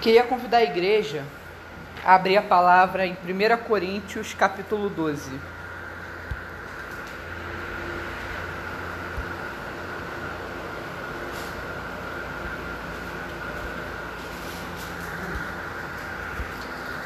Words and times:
Queria 0.00 0.24
convidar 0.24 0.58
a 0.58 0.62
igreja 0.62 1.22
a 2.02 2.14
abrir 2.14 2.38
a 2.38 2.42
palavra 2.42 3.06
em 3.06 3.12
1 3.12 3.64
Coríntios, 3.64 4.32
capítulo 4.32 4.88
12. 4.88 5.30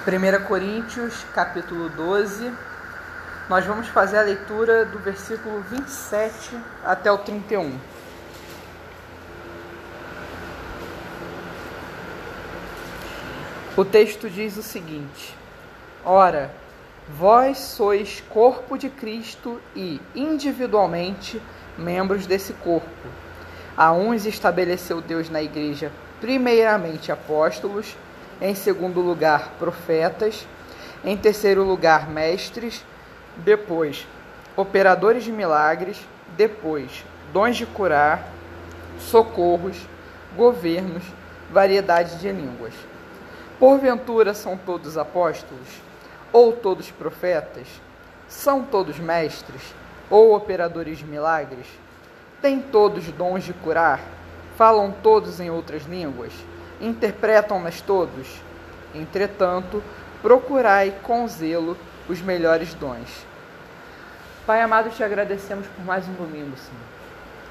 Primeira 0.05 0.39
Coríntios, 0.39 1.25
capítulo 1.35 1.89
12. 1.89 2.53
Nós 3.49 3.67
vamos 3.67 3.89
fazer 3.89 4.19
a 4.19 4.23
leitura 4.23 4.85
do 4.85 5.01
versículo 5.01 5.61
27 5.63 6.57
até 6.85 7.11
o 7.11 7.19
31. 7.19 7.94
O 13.77 13.85
texto 13.85 14.31
diz 14.31 14.57
o 14.57 14.63
seguinte: 14.63 15.35
Ora, 16.05 16.49
vós 17.09 17.59
sois 17.59 18.23
corpo 18.29 18.79
de 18.79 18.89
Cristo 18.89 19.61
e, 19.75 20.01
individualmente, 20.15 21.43
membros 21.77 22.25
desse 22.25 22.53
corpo. 22.53 22.89
A 23.77 23.93
uns 23.93 24.27
estabeleceu 24.27 25.01
Deus 25.01 25.29
na 25.29 25.43
igreja, 25.43 25.91
primeiramente 26.21 27.11
apóstolos, 27.11 27.97
em 28.41 28.55
segundo 28.55 29.01
lugar, 29.01 29.55
profetas, 29.59 30.47
em 31.05 31.17
terceiro 31.17 31.65
lugar, 31.65 32.09
mestres, 32.09 32.85
depois, 33.39 34.07
operadores 34.57 35.25
de 35.25 35.33
milagres, 35.33 35.99
depois, 36.37 37.05
dons 37.33 37.57
de 37.57 37.67
curar, 37.67 38.29
socorros, 39.01 39.77
governos, 40.37 41.03
variedade 41.51 42.21
de 42.21 42.31
línguas. 42.31 42.94
Porventura 43.65 44.35
são 44.35 44.59
todos 44.59 44.99
apóstolos? 44.99 45.67
Ou 46.31 46.53
todos 46.53 46.91
profetas? 46.91 47.67
São 48.29 48.63
todos 48.63 48.99
mestres? 48.99 49.75
Ou 50.11 50.37
operadores 50.37 50.99
de 50.99 51.07
milagres? 51.07 51.67
Têm 52.43 52.61
todos 52.61 53.11
dons 53.13 53.43
de 53.43 53.55
curar? 53.55 54.01
Falam 54.59 54.93
todos 55.03 55.41
em 55.41 55.49
outras 55.49 55.85
línguas? 55.85 56.35
Interpretam-nas 56.79 57.81
todos? 57.81 58.39
Entretanto, 58.95 59.83
procurai 60.21 60.95
com 61.03 61.27
zelo 61.27 61.75
os 62.07 62.21
melhores 62.21 62.75
dons. 62.75 63.25
Pai 64.47 64.61
amado, 64.61 64.91
te 64.91 65.03
agradecemos 65.03 65.67
por 65.69 65.87
mais 65.87 66.07
um 66.07 66.13
domingo, 66.13 66.55
Senhor. 66.59 66.85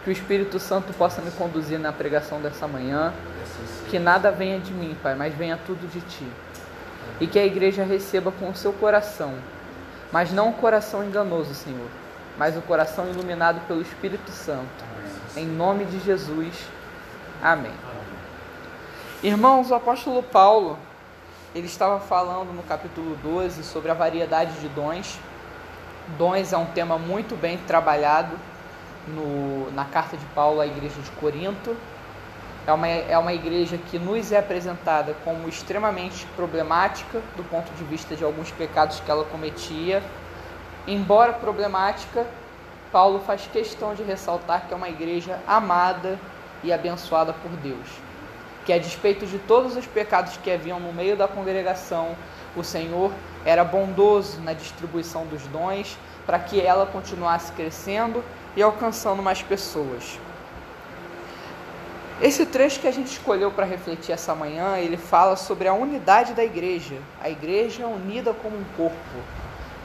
Que 0.03 0.11
o 0.11 0.13
Espírito 0.13 0.59
Santo 0.59 0.93
possa 0.93 1.23
me 1.23 1.31
conduzir 1.31 1.79
na 1.79 1.91
pregação 1.91 2.39
dessa 2.39 2.67
manhã. 2.67 3.11
Que 3.89 3.99
nada 3.99 4.31
venha 4.31 4.59
de 4.59 4.73
mim, 4.73 4.95
Pai, 5.01 5.15
mas 5.15 5.33
venha 5.33 5.59
tudo 5.65 5.87
de 5.89 6.01
ti. 6.01 6.27
E 7.19 7.27
que 7.27 7.37
a 7.37 7.45
igreja 7.45 7.83
receba 7.83 8.31
com 8.31 8.49
o 8.49 8.55
seu 8.55 8.73
coração, 8.73 9.33
mas 10.11 10.31
não 10.31 10.49
o 10.49 10.53
coração 10.53 11.03
enganoso, 11.03 11.53
Senhor, 11.53 11.87
mas 12.37 12.57
o 12.57 12.61
coração 12.61 13.07
iluminado 13.09 13.65
pelo 13.67 13.81
Espírito 13.81 14.31
Santo. 14.31 14.83
Em 15.35 15.45
nome 15.45 15.85
de 15.85 15.99
Jesus. 15.99 16.67
Amém. 17.41 17.73
Irmãos, 19.21 19.71
o 19.71 19.75
apóstolo 19.75 20.21
Paulo, 20.21 20.77
ele 21.55 21.67
estava 21.67 21.99
falando 21.99 22.53
no 22.53 22.63
capítulo 22.63 23.15
12 23.23 23.63
sobre 23.63 23.89
a 23.89 23.93
variedade 23.93 24.59
de 24.59 24.67
dons. 24.69 25.19
Dons 26.17 26.51
é 26.51 26.57
um 26.57 26.65
tema 26.65 26.97
muito 26.97 27.35
bem 27.35 27.57
trabalhado 27.57 28.37
no, 29.07 29.71
na 29.71 29.85
carta 29.85 30.17
de 30.17 30.25
Paulo 30.27 30.59
à 30.59 30.67
igreja 30.67 30.99
de 31.01 31.11
Corinto. 31.11 31.75
É 32.65 32.71
uma, 32.71 32.87
é 32.87 33.17
uma 33.17 33.33
igreja 33.33 33.77
que 33.77 33.99
nos 33.99 34.31
é 34.31 34.37
apresentada 34.37 35.13
como 35.25 35.49
extremamente 35.49 36.25
problemática 36.35 37.21
do 37.35 37.43
ponto 37.43 37.73
de 37.73 37.83
vista 37.83 38.15
de 38.15 38.23
alguns 38.23 38.51
pecados 38.51 39.01
que 39.01 39.11
ela 39.11 39.25
cometia. 39.25 40.01
Embora 40.87 41.33
problemática, 41.33 42.25
Paulo 42.89 43.19
faz 43.19 43.47
questão 43.51 43.93
de 43.93 44.03
ressaltar 44.03 44.65
que 44.65 44.73
é 44.73 44.77
uma 44.77 44.87
igreja 44.87 45.39
amada 45.45 46.17
e 46.63 46.71
abençoada 46.71 47.33
por 47.33 47.51
Deus. 47.51 47.87
Que 48.65 48.71
a 48.71 48.79
despeito 48.79 49.25
de 49.25 49.39
todos 49.39 49.75
os 49.75 49.85
pecados 49.85 50.37
que 50.37 50.49
haviam 50.49 50.79
no 50.79 50.93
meio 50.93 51.17
da 51.17 51.27
congregação, 51.27 52.15
o 52.55 52.63
Senhor 52.63 53.11
era 53.43 53.65
bondoso 53.65 54.39
na 54.39 54.53
distribuição 54.53 55.25
dos 55.25 55.45
dons 55.47 55.97
para 56.25 56.39
que 56.39 56.61
ela 56.61 56.85
continuasse 56.85 57.51
crescendo 57.51 58.23
e 58.55 58.63
alcançando 58.63 59.21
mais 59.21 59.41
pessoas. 59.41 60.17
Esse 62.23 62.45
trecho 62.45 62.79
que 62.79 62.87
a 62.87 62.91
gente 62.91 63.11
escolheu 63.11 63.51
para 63.51 63.65
refletir 63.65 64.13
essa 64.13 64.33
manhã, 64.33 64.77
ele 64.77 64.95
fala 64.95 65.35
sobre 65.35 65.67
a 65.67 65.73
unidade 65.73 66.33
da 66.33 66.41
igreja, 66.41 66.95
a 67.21 67.29
igreja 67.29 67.85
unida 67.85 68.33
como 68.33 68.55
um 68.55 68.63
corpo, 68.77 68.95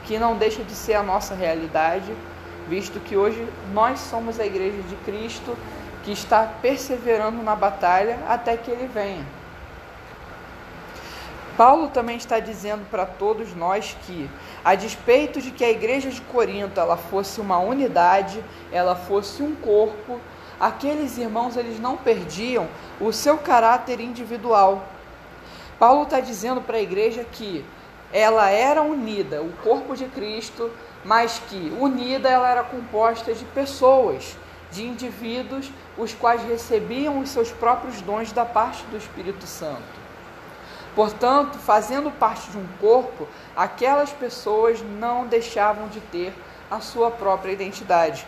que 0.05 0.17
não 0.17 0.37
deixa 0.37 0.63
de 0.63 0.71
ser 0.71 0.93
a 0.93 1.03
nossa 1.03 1.35
realidade, 1.35 2.15
visto 2.69 2.97
que 3.01 3.17
hoje 3.17 3.45
nós 3.73 3.99
somos 3.99 4.39
a 4.39 4.45
igreja 4.45 4.81
de 4.83 4.95
Cristo 5.03 5.53
que 6.01 6.13
está 6.13 6.45
perseverando 6.61 7.43
na 7.43 7.57
batalha 7.57 8.17
até 8.25 8.55
que 8.55 8.71
ele 8.71 8.87
venha. 8.87 9.25
Paulo 11.57 11.89
também 11.89 12.15
está 12.15 12.39
dizendo 12.39 12.89
para 12.89 13.05
todos 13.05 13.53
nós 13.53 13.97
que, 14.03 14.29
a 14.63 14.75
despeito 14.75 15.41
de 15.41 15.51
que 15.51 15.65
a 15.65 15.69
igreja 15.69 16.09
de 16.09 16.21
Corinto 16.21 16.79
ela 16.79 16.95
fosse 16.95 17.41
uma 17.41 17.59
unidade, 17.59 18.41
ela 18.71 18.95
fosse 18.95 19.43
um 19.43 19.53
corpo, 19.57 20.21
aqueles 20.59 21.17
irmãos 21.17 21.55
eles 21.55 21.79
não 21.79 21.95
perdiam 21.95 22.67
o 22.99 23.11
seu 23.11 23.37
caráter 23.37 23.99
individual. 23.99 24.83
Paulo 25.77 26.03
está 26.03 26.19
dizendo 26.19 26.61
para 26.61 26.77
a 26.77 26.81
igreja 26.81 27.23
que 27.23 27.65
ela 28.11 28.49
era 28.49 28.81
unida, 28.81 29.41
o 29.41 29.53
corpo 29.63 29.95
de 29.95 30.05
Cristo, 30.05 30.71
mas 31.05 31.41
que 31.47 31.71
unida 31.79 32.27
ela 32.27 32.49
era 32.49 32.63
composta 32.63 33.33
de 33.33 33.45
pessoas, 33.45 34.35
de 34.71 34.85
indivíduos, 34.85 35.71
os 35.97 36.13
quais 36.13 36.43
recebiam 36.43 37.19
os 37.19 37.29
seus 37.29 37.51
próprios 37.51 38.01
dons 38.01 38.31
da 38.31 38.45
parte 38.45 38.83
do 38.85 38.97
Espírito 38.97 39.45
Santo. 39.45 39.99
Portanto, 40.95 41.57
fazendo 41.57 42.11
parte 42.11 42.49
de 42.51 42.57
um 42.57 42.67
corpo, 42.81 43.27
aquelas 43.55 44.11
pessoas 44.11 44.81
não 44.81 45.27
deixavam 45.27 45.87
de 45.87 46.01
ter 46.01 46.33
a 46.69 46.81
sua 46.81 47.09
própria 47.09 47.51
identidade. 47.51 48.27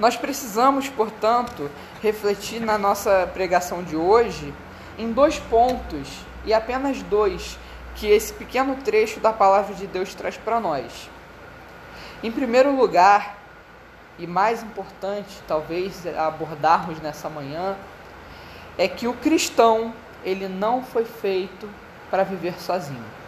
Nós 0.00 0.16
precisamos, 0.16 0.88
portanto, 0.88 1.70
refletir 2.02 2.60
na 2.62 2.78
nossa 2.78 3.30
pregação 3.34 3.84
de 3.84 3.94
hoje 3.94 4.54
em 4.98 5.12
dois 5.12 5.38
pontos, 5.38 6.08
e 6.46 6.54
apenas 6.54 7.02
dois, 7.02 7.58
que 7.94 8.06
esse 8.08 8.32
pequeno 8.32 8.76
trecho 8.76 9.20
da 9.20 9.30
palavra 9.30 9.74
de 9.74 9.86
Deus 9.86 10.14
traz 10.14 10.38
para 10.38 10.58
nós. 10.58 11.10
Em 12.22 12.32
primeiro 12.32 12.74
lugar, 12.74 13.38
e 14.18 14.26
mais 14.26 14.62
importante, 14.62 15.38
talvez 15.46 16.06
abordarmos 16.16 16.98
nessa 17.00 17.28
manhã, 17.28 17.76
é 18.78 18.88
que 18.88 19.06
o 19.06 19.12
cristão 19.12 19.92
ele 20.24 20.48
não 20.48 20.82
foi 20.82 21.04
feito 21.04 21.68
para 22.10 22.22
viver 22.24 22.58
sozinho. 22.58 23.19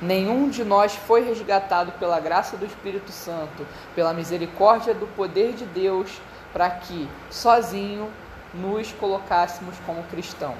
Nenhum 0.00 0.48
de 0.48 0.64
nós 0.64 0.94
foi 0.94 1.24
resgatado 1.24 1.92
pela 1.92 2.18
graça 2.20 2.56
do 2.56 2.66
Espírito 2.66 3.10
Santo, 3.10 3.66
pela 3.94 4.12
misericórdia 4.12 4.92
do 4.92 5.06
poder 5.08 5.52
de 5.52 5.64
Deus, 5.66 6.20
para 6.52 6.68
que 6.70 7.08
sozinho 7.30 8.10
nos 8.52 8.92
colocássemos 8.92 9.76
como 9.86 10.02
cristãos. 10.04 10.58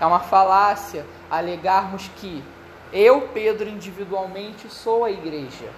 É 0.00 0.06
uma 0.06 0.20
falácia 0.20 1.04
alegarmos 1.30 2.10
que 2.16 2.42
eu, 2.92 3.28
Pedro, 3.34 3.68
individualmente 3.68 4.68
sou 4.70 5.04
a 5.04 5.10
igreja. 5.10 5.68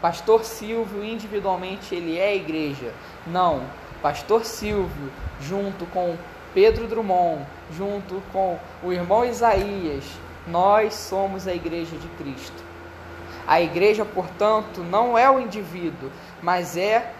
Pastor 0.00 0.44
Silvio, 0.44 1.02
individualmente, 1.02 1.94
ele 1.94 2.18
é 2.18 2.28
a 2.28 2.34
igreja. 2.34 2.92
Não. 3.26 3.62
Pastor 4.02 4.44
Silvio, 4.44 5.10
junto 5.40 5.86
com 5.86 6.16
Pedro 6.52 6.86
Drummond, 6.86 7.44
junto 7.72 8.22
com 8.32 8.58
o 8.82 8.92
irmão 8.92 9.24
Isaías, 9.24 10.04
nós 10.46 10.94
somos 10.94 11.46
a 11.46 11.54
igreja 11.54 11.96
de 11.96 12.08
Cristo. 12.16 12.62
A 13.46 13.60
igreja, 13.60 14.04
portanto, 14.04 14.80
não 14.80 15.18
é 15.18 15.30
o 15.30 15.38
indivíduo, 15.38 16.10
mas 16.42 16.76
é 16.76 17.12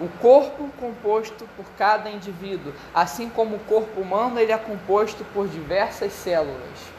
o 0.00 0.08
corpo 0.20 0.68
composto 0.80 1.46
por 1.56 1.64
cada 1.78 2.10
indivíduo, 2.10 2.72
assim 2.92 3.28
como 3.28 3.56
o 3.56 3.60
corpo 3.60 4.00
humano 4.00 4.40
ele 4.40 4.50
é 4.50 4.58
composto 4.58 5.24
por 5.32 5.46
diversas 5.46 6.12
células. 6.12 6.92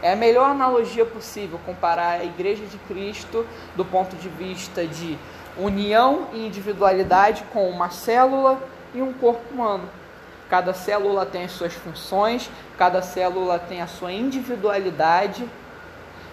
É 0.00 0.12
a 0.12 0.16
melhor 0.16 0.50
analogia 0.50 1.04
possível 1.04 1.60
comparar 1.66 2.20
a 2.20 2.24
igreja 2.24 2.64
de 2.64 2.78
Cristo 2.78 3.46
do 3.76 3.84
ponto 3.84 4.16
de 4.16 4.28
vista 4.28 4.86
de 4.86 5.18
união 5.58 6.28
e 6.32 6.46
individualidade 6.46 7.42
com 7.52 7.68
uma 7.68 7.90
célula 7.90 8.62
e 8.94 9.02
um 9.02 9.12
corpo 9.12 9.42
humano. 9.52 9.88
Cada 10.48 10.72
célula 10.72 11.26
tem 11.26 11.44
as 11.44 11.52
suas 11.52 11.74
funções, 11.74 12.50
cada 12.78 13.02
célula 13.02 13.58
tem 13.58 13.82
a 13.82 13.86
sua 13.86 14.12
individualidade, 14.12 15.48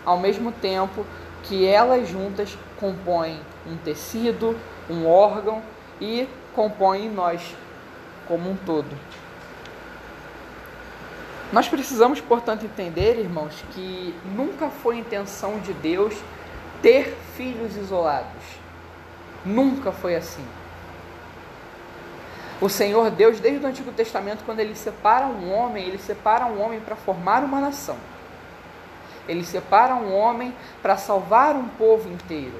ao 0.05 0.17
mesmo 0.17 0.51
tempo 0.51 1.05
que 1.43 1.65
elas 1.65 2.07
juntas 2.07 2.57
compõem 2.79 3.39
um 3.67 3.75
tecido, 3.77 4.57
um 4.89 5.07
órgão 5.07 5.61
e 5.99 6.27
compõem 6.53 7.09
nós 7.09 7.55
como 8.27 8.49
um 8.49 8.55
todo. 8.55 8.89
Nós 11.51 11.67
precisamos, 11.67 12.19
portanto, 12.19 12.65
entender, 12.65 13.19
irmãos, 13.19 13.63
que 13.71 14.15
nunca 14.35 14.69
foi 14.69 14.97
intenção 14.97 15.59
de 15.59 15.73
Deus 15.73 16.13
ter 16.81 17.15
filhos 17.35 17.77
isolados. 17.77 18.43
Nunca 19.45 19.91
foi 19.91 20.15
assim. 20.15 20.45
O 22.61 22.69
Senhor 22.69 23.11
Deus, 23.11 23.39
desde 23.39 23.65
o 23.65 23.67
Antigo 23.67 23.91
Testamento, 23.91 24.43
quando 24.45 24.61
ele 24.61 24.75
separa 24.75 25.25
um 25.25 25.53
homem, 25.53 25.85
ele 25.85 25.97
separa 25.97 26.45
um 26.45 26.61
homem 26.61 26.79
para 26.79 26.95
formar 26.95 27.43
uma 27.43 27.59
nação. 27.59 27.97
Ele 29.27 29.43
separa 29.43 29.95
um 29.95 30.13
homem 30.15 30.53
para 30.81 30.95
salvar 30.95 31.55
um 31.55 31.67
povo 31.67 32.09
inteiro. 32.09 32.55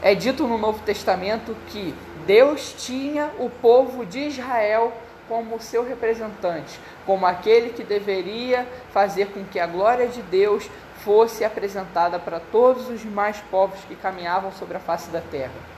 É 0.00 0.14
dito 0.14 0.46
no 0.46 0.58
Novo 0.58 0.80
Testamento 0.84 1.56
que 1.68 1.94
Deus 2.26 2.74
tinha 2.78 3.30
o 3.38 3.50
povo 3.50 4.06
de 4.06 4.20
Israel 4.20 4.92
como 5.28 5.60
seu 5.60 5.84
representante, 5.84 6.78
como 7.06 7.26
aquele 7.26 7.70
que 7.70 7.82
deveria 7.82 8.66
fazer 8.92 9.28
com 9.32 9.44
que 9.44 9.58
a 9.58 9.66
glória 9.66 10.06
de 10.06 10.22
Deus 10.22 10.68
fosse 11.04 11.44
apresentada 11.44 12.18
para 12.18 12.38
todos 12.38 12.88
os 12.88 13.00
demais 13.00 13.38
povos 13.50 13.80
que 13.88 13.96
caminhavam 13.96 14.52
sobre 14.52 14.76
a 14.76 14.80
face 14.80 15.10
da 15.10 15.20
terra. 15.20 15.71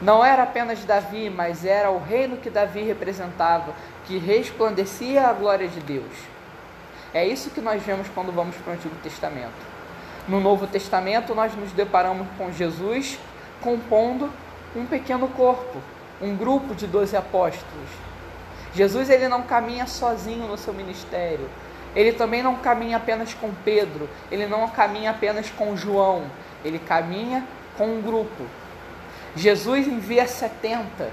Não 0.00 0.24
era 0.24 0.44
apenas 0.44 0.84
Davi, 0.84 1.28
mas 1.28 1.64
era 1.64 1.90
o 1.90 1.98
reino 1.98 2.36
que 2.36 2.48
Davi 2.48 2.82
representava, 2.82 3.74
que 4.06 4.16
resplandecia 4.16 5.26
a 5.26 5.32
glória 5.32 5.66
de 5.66 5.80
Deus. 5.80 6.12
É 7.12 7.26
isso 7.26 7.50
que 7.50 7.60
nós 7.60 7.82
vemos 7.82 8.06
quando 8.14 8.30
vamos 8.30 8.54
para 8.56 8.72
o 8.72 8.74
Antigo 8.74 8.94
Testamento. 9.02 9.66
No 10.28 10.40
Novo 10.40 10.66
Testamento, 10.66 11.34
nós 11.34 11.54
nos 11.56 11.72
deparamos 11.72 12.28
com 12.36 12.52
Jesus 12.52 13.18
compondo 13.60 14.30
um 14.76 14.86
pequeno 14.86 15.26
corpo, 15.28 15.78
um 16.20 16.36
grupo 16.36 16.74
de 16.74 16.86
doze 16.86 17.16
apóstolos. 17.16 17.88
Jesus 18.74 19.10
ele 19.10 19.26
não 19.26 19.42
caminha 19.42 19.86
sozinho 19.86 20.46
no 20.46 20.58
seu 20.58 20.72
ministério. 20.72 21.48
Ele 21.96 22.12
também 22.12 22.42
não 22.42 22.56
caminha 22.56 22.98
apenas 22.98 23.32
com 23.34 23.50
Pedro, 23.64 24.08
ele 24.30 24.46
não 24.46 24.68
caminha 24.68 25.10
apenas 25.10 25.50
com 25.50 25.76
João, 25.76 26.24
ele 26.64 26.78
caminha 26.78 27.44
com 27.76 27.86
um 27.86 28.02
grupo. 28.02 28.44
Jesus 29.36 29.86
envia 29.86 30.26
70. 30.26 31.10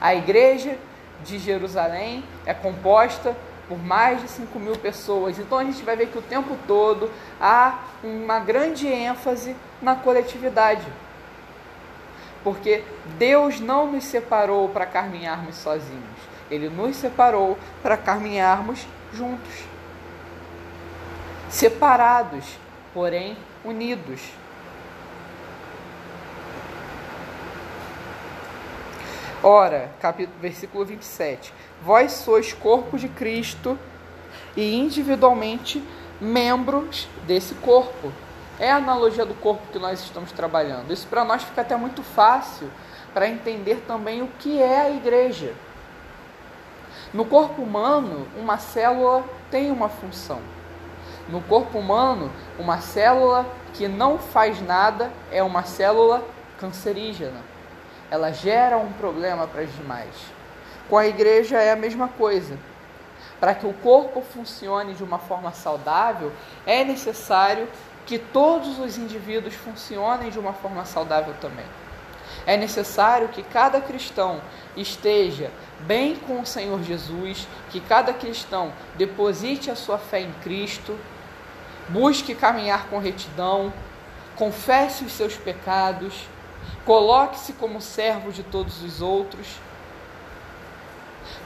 A 0.00 0.14
igreja 0.14 0.76
de 1.24 1.38
Jerusalém 1.38 2.24
é 2.44 2.52
composta 2.52 3.36
por 3.68 3.78
mais 3.78 4.20
de 4.20 4.28
5 4.28 4.58
mil 4.58 4.76
pessoas. 4.76 5.38
Então 5.38 5.58
a 5.58 5.64
gente 5.64 5.82
vai 5.82 5.96
ver 5.96 6.08
que 6.08 6.18
o 6.18 6.22
tempo 6.22 6.56
todo 6.66 7.10
há 7.40 7.78
uma 8.02 8.38
grande 8.38 8.86
ênfase 8.86 9.56
na 9.80 9.94
coletividade. 9.94 10.86
Porque 12.42 12.84
Deus 13.18 13.58
não 13.60 13.90
nos 13.90 14.04
separou 14.04 14.68
para 14.68 14.84
caminharmos 14.84 15.56
sozinhos. 15.56 16.04
Ele 16.50 16.68
nos 16.68 16.96
separou 16.96 17.58
para 17.82 17.96
caminharmos 17.96 18.86
juntos. 19.14 19.64
Separados, 21.48 22.44
porém 22.92 23.36
unidos. 23.64 24.20
Ora, 29.46 29.90
capítulo, 30.00 30.38
versículo 30.40 30.86
27. 30.86 31.52
Vós 31.82 32.12
sois 32.12 32.54
corpo 32.54 32.96
de 32.96 33.08
Cristo 33.08 33.78
e 34.56 34.74
individualmente 34.74 35.84
membros 36.18 37.06
desse 37.26 37.54
corpo. 37.56 38.10
É 38.58 38.70
a 38.70 38.76
analogia 38.76 39.26
do 39.26 39.34
corpo 39.34 39.60
que 39.70 39.78
nós 39.78 40.00
estamos 40.00 40.32
trabalhando. 40.32 40.90
Isso 40.90 41.06
para 41.08 41.26
nós 41.26 41.42
fica 41.42 41.60
até 41.60 41.76
muito 41.76 42.02
fácil 42.02 42.70
para 43.12 43.28
entender 43.28 43.84
também 43.86 44.22
o 44.22 44.28
que 44.38 44.62
é 44.62 44.80
a 44.80 44.90
igreja. 44.90 45.52
No 47.12 47.26
corpo 47.26 47.60
humano, 47.60 48.26
uma 48.38 48.56
célula 48.56 49.22
tem 49.50 49.70
uma 49.70 49.90
função. 49.90 50.40
No 51.28 51.42
corpo 51.42 51.78
humano, 51.78 52.32
uma 52.58 52.80
célula 52.80 53.44
que 53.74 53.88
não 53.88 54.18
faz 54.18 54.62
nada 54.62 55.12
é 55.30 55.42
uma 55.42 55.64
célula 55.64 56.24
cancerígena. 56.58 57.52
Ela 58.14 58.30
gera 58.30 58.78
um 58.78 58.92
problema 58.92 59.44
para 59.48 59.62
as 59.62 59.74
demais. 59.74 60.14
Com 60.88 60.96
a 60.96 61.04
igreja 61.04 61.60
é 61.60 61.72
a 61.72 61.76
mesma 61.76 62.06
coisa. 62.06 62.56
Para 63.40 63.56
que 63.56 63.66
o 63.66 63.72
corpo 63.72 64.22
funcione 64.22 64.94
de 64.94 65.02
uma 65.02 65.18
forma 65.18 65.50
saudável, 65.50 66.30
é 66.64 66.84
necessário 66.84 67.66
que 68.06 68.16
todos 68.16 68.78
os 68.78 68.96
indivíduos 68.96 69.56
funcionem 69.56 70.30
de 70.30 70.38
uma 70.38 70.52
forma 70.52 70.84
saudável 70.84 71.34
também. 71.40 71.66
É 72.46 72.56
necessário 72.56 73.30
que 73.30 73.42
cada 73.42 73.80
cristão 73.80 74.40
esteja 74.76 75.50
bem 75.80 76.14
com 76.14 76.40
o 76.40 76.46
Senhor 76.46 76.80
Jesus, 76.84 77.48
que 77.70 77.80
cada 77.80 78.12
cristão 78.12 78.72
deposite 78.94 79.72
a 79.72 79.74
sua 79.74 79.98
fé 79.98 80.20
em 80.20 80.32
Cristo, 80.34 80.96
busque 81.88 82.32
caminhar 82.32 82.86
com 82.86 83.00
retidão, 83.00 83.72
confesse 84.36 85.04
os 85.04 85.10
seus 85.10 85.36
pecados, 85.36 86.28
coloque-se 86.84 87.52
como 87.54 87.80
servo 87.80 88.30
de 88.30 88.42
todos 88.42 88.82
os 88.82 89.00
outros, 89.00 89.46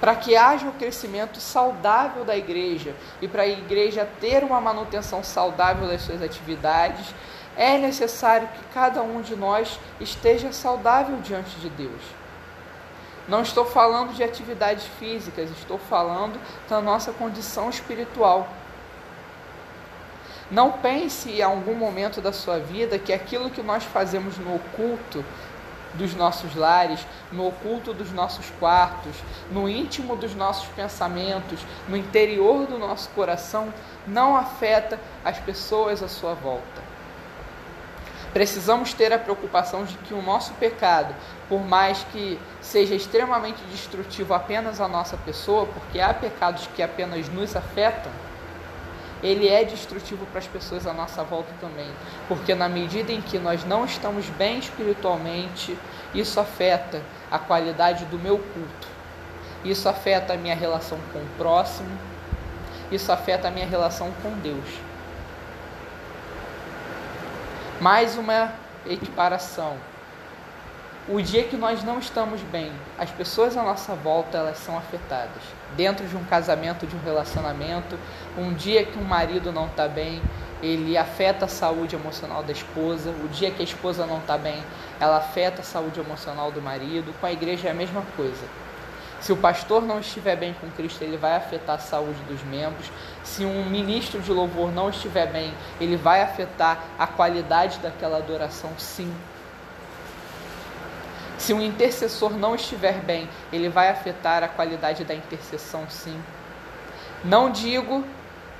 para 0.00 0.14
que 0.14 0.36
haja 0.36 0.68
o 0.68 0.72
crescimento 0.72 1.40
saudável 1.40 2.24
da 2.24 2.36
igreja 2.36 2.94
e 3.20 3.28
para 3.28 3.42
a 3.42 3.48
igreja 3.48 4.08
ter 4.20 4.44
uma 4.44 4.60
manutenção 4.60 5.22
saudável 5.22 5.88
das 5.88 6.02
suas 6.02 6.22
atividades, 6.22 7.14
é 7.56 7.76
necessário 7.76 8.48
que 8.48 8.64
cada 8.72 9.02
um 9.02 9.20
de 9.20 9.34
nós 9.34 9.80
esteja 10.00 10.52
saudável 10.52 11.16
diante 11.20 11.58
de 11.58 11.68
Deus. 11.68 12.02
Não 13.26 13.42
estou 13.42 13.64
falando 13.64 14.14
de 14.14 14.22
atividades 14.22 14.86
físicas, 14.98 15.50
estou 15.50 15.78
falando 15.78 16.40
da 16.68 16.80
nossa 16.80 17.12
condição 17.12 17.68
espiritual. 17.68 18.48
Não 20.50 20.72
pense 20.72 21.30
em 21.30 21.42
algum 21.42 21.74
momento 21.74 22.20
da 22.20 22.32
sua 22.32 22.58
vida 22.58 22.98
que 22.98 23.12
aquilo 23.12 23.50
que 23.50 23.62
nós 23.62 23.84
fazemos 23.84 24.38
no 24.38 24.56
oculto 24.56 25.24
dos 25.94 26.14
nossos 26.14 26.54
lares, 26.54 27.06
no 27.30 27.46
oculto 27.46 27.92
dos 27.92 28.12
nossos 28.12 28.48
quartos, 28.58 29.14
no 29.50 29.68
íntimo 29.68 30.16
dos 30.16 30.34
nossos 30.34 30.68
pensamentos, 30.68 31.60
no 31.88 31.96
interior 31.96 32.66
do 32.66 32.78
nosso 32.78 33.10
coração, 33.10 33.72
não 34.06 34.36
afeta 34.36 34.98
as 35.24 35.38
pessoas 35.38 36.02
à 36.02 36.08
sua 36.08 36.34
volta. 36.34 36.88
Precisamos 38.32 38.92
ter 38.92 39.12
a 39.12 39.18
preocupação 39.18 39.84
de 39.84 39.96
que 39.98 40.14
o 40.14 40.22
nosso 40.22 40.52
pecado, 40.54 41.14
por 41.48 41.60
mais 41.60 42.04
que 42.12 42.38
seja 42.60 42.94
extremamente 42.94 43.62
destrutivo 43.70 44.34
apenas 44.34 44.80
à 44.80 44.88
nossa 44.88 45.16
pessoa, 45.16 45.66
porque 45.66 45.98
há 45.98 46.12
pecados 46.12 46.68
que 46.76 46.82
apenas 46.82 47.28
nos 47.28 47.56
afetam, 47.56 48.12
ele 49.22 49.48
é 49.48 49.64
destrutivo 49.64 50.26
para 50.26 50.38
as 50.38 50.46
pessoas 50.46 50.86
à 50.86 50.92
nossa 50.92 51.24
volta 51.24 51.52
também, 51.60 51.90
porque 52.28 52.54
na 52.54 52.68
medida 52.68 53.12
em 53.12 53.20
que 53.20 53.38
nós 53.38 53.64
não 53.64 53.84
estamos 53.84 54.28
bem 54.30 54.58
espiritualmente, 54.58 55.76
isso 56.14 56.38
afeta 56.38 57.02
a 57.30 57.38
qualidade 57.38 58.04
do 58.06 58.18
meu 58.18 58.38
culto, 58.38 58.88
isso 59.64 59.88
afeta 59.88 60.34
a 60.34 60.36
minha 60.36 60.54
relação 60.54 60.98
com 61.12 61.18
o 61.18 61.28
próximo, 61.36 61.90
isso 62.90 63.10
afeta 63.12 63.48
a 63.48 63.50
minha 63.50 63.66
relação 63.66 64.12
com 64.22 64.30
Deus. 64.38 64.68
Mais 67.80 68.16
uma 68.16 68.52
equiparação. 68.86 69.76
O 71.10 71.22
dia 71.22 71.44
que 71.44 71.56
nós 71.56 71.82
não 71.82 71.98
estamos 71.98 72.42
bem, 72.42 72.70
as 72.98 73.10
pessoas 73.10 73.56
à 73.56 73.62
nossa 73.62 73.94
volta 73.94 74.36
elas 74.36 74.58
são 74.58 74.76
afetadas. 74.76 75.42
Dentro 75.74 76.06
de 76.06 76.14
um 76.14 76.22
casamento, 76.24 76.86
de 76.86 76.94
um 76.94 77.02
relacionamento, 77.02 77.98
um 78.36 78.52
dia 78.52 78.84
que 78.84 78.98
um 78.98 79.04
marido 79.04 79.50
não 79.50 79.68
está 79.68 79.88
bem, 79.88 80.20
ele 80.62 80.98
afeta 80.98 81.46
a 81.46 81.48
saúde 81.48 81.96
emocional 81.96 82.42
da 82.42 82.52
esposa. 82.52 83.08
O 83.24 83.28
dia 83.28 83.50
que 83.50 83.62
a 83.62 83.64
esposa 83.64 84.04
não 84.04 84.18
está 84.18 84.36
bem, 84.36 84.62
ela 85.00 85.16
afeta 85.16 85.62
a 85.62 85.64
saúde 85.64 85.98
emocional 85.98 86.52
do 86.52 86.60
marido. 86.60 87.18
Com 87.18 87.24
a 87.24 87.32
igreja 87.32 87.68
é 87.68 87.70
a 87.70 87.74
mesma 87.74 88.02
coisa. 88.14 88.44
Se 89.18 89.32
o 89.32 89.36
pastor 89.38 89.80
não 89.86 90.00
estiver 90.00 90.36
bem 90.36 90.54
com 90.60 90.70
Cristo, 90.72 91.02
ele 91.02 91.16
vai 91.16 91.34
afetar 91.34 91.76
a 91.76 91.78
saúde 91.78 92.20
dos 92.28 92.42
membros. 92.44 92.92
Se 93.24 93.46
um 93.46 93.64
ministro 93.64 94.20
de 94.20 94.30
louvor 94.30 94.70
não 94.70 94.90
estiver 94.90 95.26
bem, 95.32 95.54
ele 95.80 95.96
vai 95.96 96.20
afetar 96.20 96.84
a 96.98 97.06
qualidade 97.06 97.78
daquela 97.78 98.18
adoração, 98.18 98.70
sim. 98.76 99.10
Se 101.38 101.54
um 101.54 101.60
intercessor 101.60 102.30
não 102.36 102.54
estiver 102.54 103.00
bem, 103.00 103.28
ele 103.52 103.68
vai 103.68 103.88
afetar 103.88 104.42
a 104.42 104.48
qualidade 104.48 105.04
da 105.04 105.14
intercessão, 105.14 105.88
sim. 105.88 106.20
Não 107.24 107.50
digo 107.50 108.04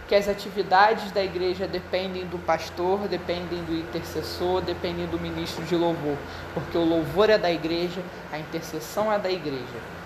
que 0.07 0.15
as 0.15 0.27
atividades 0.27 1.11
da 1.13 1.23
igreja 1.23 1.67
dependem 1.67 2.25
do 2.25 2.39
pastor, 2.39 3.07
dependem 3.09 3.63
do 3.65 3.75
intercessor, 3.75 4.63
dependem 4.63 5.07
do 5.07 5.21
ministro 5.21 5.65
de 5.65 5.77
louvor, 5.77 6.17
porque 6.55 6.79
o 6.79 6.85
louvor 6.85 7.29
é 7.29 7.37
da 7.37 7.51
igreja, 7.51 8.01
a 8.33 8.39
intercessão 8.39 9.13
é 9.13 9.19
da 9.19 9.31
igreja 9.31 9.99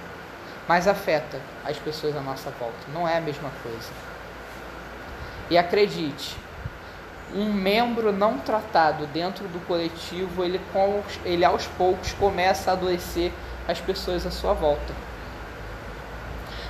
mas 0.68 0.86
afeta 0.86 1.40
as 1.64 1.76
pessoas 1.76 2.16
à 2.16 2.20
nossa 2.20 2.50
volta. 2.50 2.78
Não 2.92 3.06
é 3.06 3.18
a 3.18 3.20
mesma 3.20 3.50
coisa. 3.62 3.90
E 5.50 5.58
acredite, 5.58 6.36
um 7.34 7.52
membro 7.52 8.12
não 8.12 8.38
tratado 8.38 9.06
dentro 9.06 9.48
do 9.48 9.64
coletivo, 9.66 10.44
ele, 10.44 10.60
ele 11.24 11.44
aos 11.44 11.66
poucos 11.66 12.12
começa 12.12 12.70
a 12.70 12.74
adoecer 12.74 13.32
as 13.66 13.80
pessoas 13.80 14.26
à 14.26 14.30
sua 14.30 14.52
volta. 14.52 14.92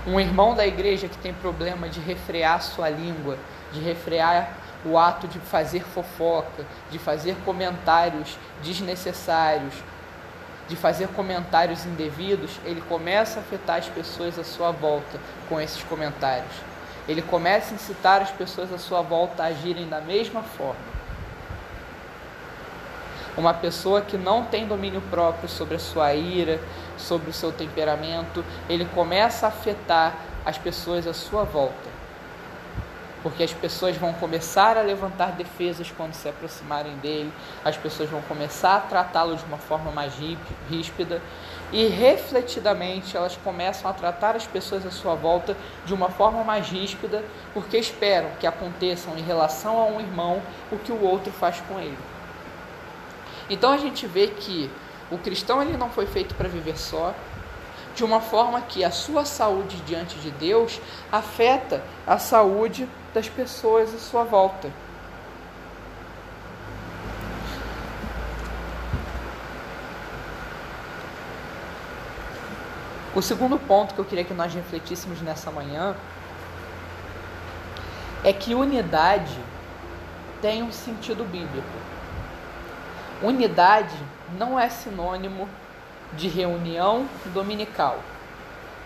Um 0.06 0.18
irmão 0.18 0.54
da 0.54 0.66
igreja 0.66 1.08
que 1.08 1.18
tem 1.18 1.32
problema 1.32 1.88
de 1.88 2.00
refrear 2.00 2.60
sua 2.62 2.88
língua, 2.88 3.38
de 3.72 3.80
refrear 3.80 4.56
o 4.84 4.98
ato 4.98 5.28
de 5.28 5.38
fazer 5.38 5.84
fofoca, 5.84 6.64
de 6.90 6.98
fazer 6.98 7.36
comentários 7.44 8.36
desnecessários, 8.62 9.74
de 10.68 10.76
fazer 10.76 11.08
comentários 11.08 11.84
indevidos, 11.84 12.58
ele 12.64 12.80
começa 12.88 13.38
a 13.38 13.42
afetar 13.42 13.76
as 13.78 13.88
pessoas 13.88 14.38
à 14.38 14.44
sua 14.44 14.70
volta 14.70 15.18
com 15.48 15.60
esses 15.60 15.82
comentários. 15.84 16.71
Ele 17.08 17.22
começa 17.22 17.72
a 17.72 17.74
incitar 17.74 18.22
as 18.22 18.30
pessoas 18.30 18.72
à 18.72 18.78
sua 18.78 19.02
volta 19.02 19.42
a 19.42 19.46
agirem 19.46 19.88
da 19.88 20.00
mesma 20.00 20.42
forma. 20.42 20.92
Uma 23.36 23.54
pessoa 23.54 24.02
que 24.02 24.18
não 24.18 24.44
tem 24.44 24.66
domínio 24.66 25.00
próprio 25.10 25.48
sobre 25.48 25.76
a 25.76 25.78
sua 25.78 26.14
ira, 26.14 26.60
sobre 26.98 27.30
o 27.30 27.32
seu 27.32 27.50
temperamento, 27.50 28.44
ele 28.68 28.84
começa 28.84 29.46
a 29.46 29.48
afetar 29.48 30.14
as 30.44 30.58
pessoas 30.58 31.06
à 31.06 31.14
sua 31.14 31.44
volta 31.44 32.02
porque 33.22 33.42
as 33.42 33.52
pessoas 33.52 33.96
vão 33.96 34.12
começar 34.12 34.76
a 34.76 34.82
levantar 34.82 35.32
defesas 35.32 35.90
quando 35.96 36.12
se 36.12 36.28
aproximarem 36.28 36.96
dele, 36.96 37.32
as 37.64 37.76
pessoas 37.76 38.10
vão 38.10 38.20
começar 38.22 38.76
a 38.76 38.80
tratá-lo 38.80 39.36
de 39.36 39.44
uma 39.44 39.58
forma 39.58 39.90
mais 39.92 40.12
ríspida 40.68 41.22
e 41.72 41.86
refletidamente 41.86 43.16
elas 43.16 43.36
começam 43.42 43.90
a 43.90 43.94
tratar 43.94 44.36
as 44.36 44.46
pessoas 44.46 44.84
à 44.84 44.90
sua 44.90 45.14
volta 45.14 45.56
de 45.86 45.94
uma 45.94 46.10
forma 46.10 46.44
mais 46.44 46.68
ríspida, 46.68 47.24
porque 47.54 47.78
esperam 47.78 48.30
que 48.38 48.46
aconteçam 48.46 49.16
em 49.16 49.22
relação 49.22 49.80
a 49.80 49.86
um 49.86 49.98
irmão 49.98 50.42
o 50.70 50.76
que 50.76 50.92
o 50.92 51.02
outro 51.02 51.32
faz 51.32 51.60
com 51.62 51.80
ele. 51.80 51.98
Então 53.48 53.72
a 53.72 53.78
gente 53.78 54.06
vê 54.06 54.28
que 54.28 54.70
o 55.10 55.18
cristão 55.18 55.62
ele 55.62 55.76
não 55.76 55.90
foi 55.90 56.06
feito 56.06 56.34
para 56.34 56.48
viver 56.48 56.78
só, 56.78 57.14
de 57.94 58.04
uma 58.04 58.20
forma 58.20 58.60
que 58.60 58.84
a 58.84 58.90
sua 58.90 59.24
saúde 59.24 59.76
diante 59.86 60.16
de 60.18 60.30
Deus 60.30 60.80
afeta 61.10 61.82
a 62.06 62.18
saúde 62.18 62.88
das 63.12 63.28
pessoas 63.28 63.94
à 63.94 63.98
sua 63.98 64.24
volta. 64.24 64.70
O 73.14 73.20
segundo 73.20 73.58
ponto 73.58 73.94
que 73.94 74.00
eu 74.00 74.04
queria 74.04 74.24
que 74.24 74.34
nós 74.34 74.54
refletíssemos 74.54 75.20
nessa 75.20 75.50
manhã 75.50 75.94
é 78.24 78.32
que 78.32 78.54
unidade 78.54 79.38
tem 80.40 80.62
um 80.62 80.72
sentido 80.72 81.24
bíblico. 81.24 81.68
Unidade 83.22 83.96
não 84.38 84.58
é 84.58 84.68
sinônimo 84.68 85.48
de 86.14 86.28
reunião 86.28 87.06
dominical 87.32 87.98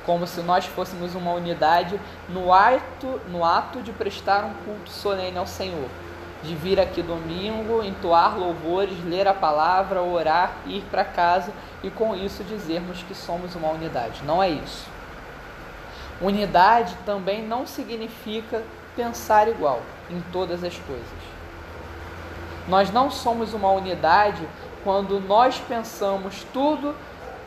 como 0.07 0.25
se 0.25 0.41
nós 0.41 0.65
fôssemos 0.65 1.17
uma 1.17 1.33
unidade 1.33 2.01
no 2.29 2.53
ato, 2.53 3.21
no 3.29 3.45
ato 3.45 3.83
de 3.83 3.93
prestar 3.93 4.45
um 4.45 4.55
culto 4.65 4.89
solene 4.89 5.37
ao 5.37 5.49
Senhor, 5.49 5.91
de 6.47 6.55
vir 6.55 6.81
aqui 6.81 7.03
domingo, 7.03 7.83
entoar 7.83 8.39
louvores, 8.39 9.05
ler 9.05 9.27
a 9.27 9.35
palavra, 9.35 10.03
orar, 10.03 10.57
ir 10.67 10.83
para 10.91 11.05
casa 11.05 11.53
e 11.83 11.91
com 11.91 12.15
isso 12.15 12.45
dizermos 12.45 13.03
que 13.03 13.15
somos 13.15 13.55
uma 13.55 13.69
unidade. 13.69 14.23
Não 14.25 14.43
é 14.43 14.49
isso. 14.49 14.87
Unidade 16.21 16.97
também 17.05 17.47
não 17.47 17.67
significa 17.67 18.63
pensar 18.95 19.49
igual 19.49 19.83
em 20.11 20.21
todas 20.33 20.65
as 20.65 20.77
coisas. 20.79 21.07
Nós 22.69 22.91
não 22.91 23.11
somos 23.11 23.53
uma 23.53 23.71
unidade 23.71 24.49
quando 24.83 25.21
nós 25.21 25.59
pensamos 25.59 26.47
tudo 26.53 26.95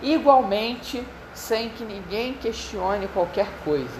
igualmente 0.01 1.03
sem 1.33 1.69
que 1.69 1.83
ninguém 1.83 2.33
questione 2.33 3.07
qualquer 3.07 3.47
coisa. 3.63 3.99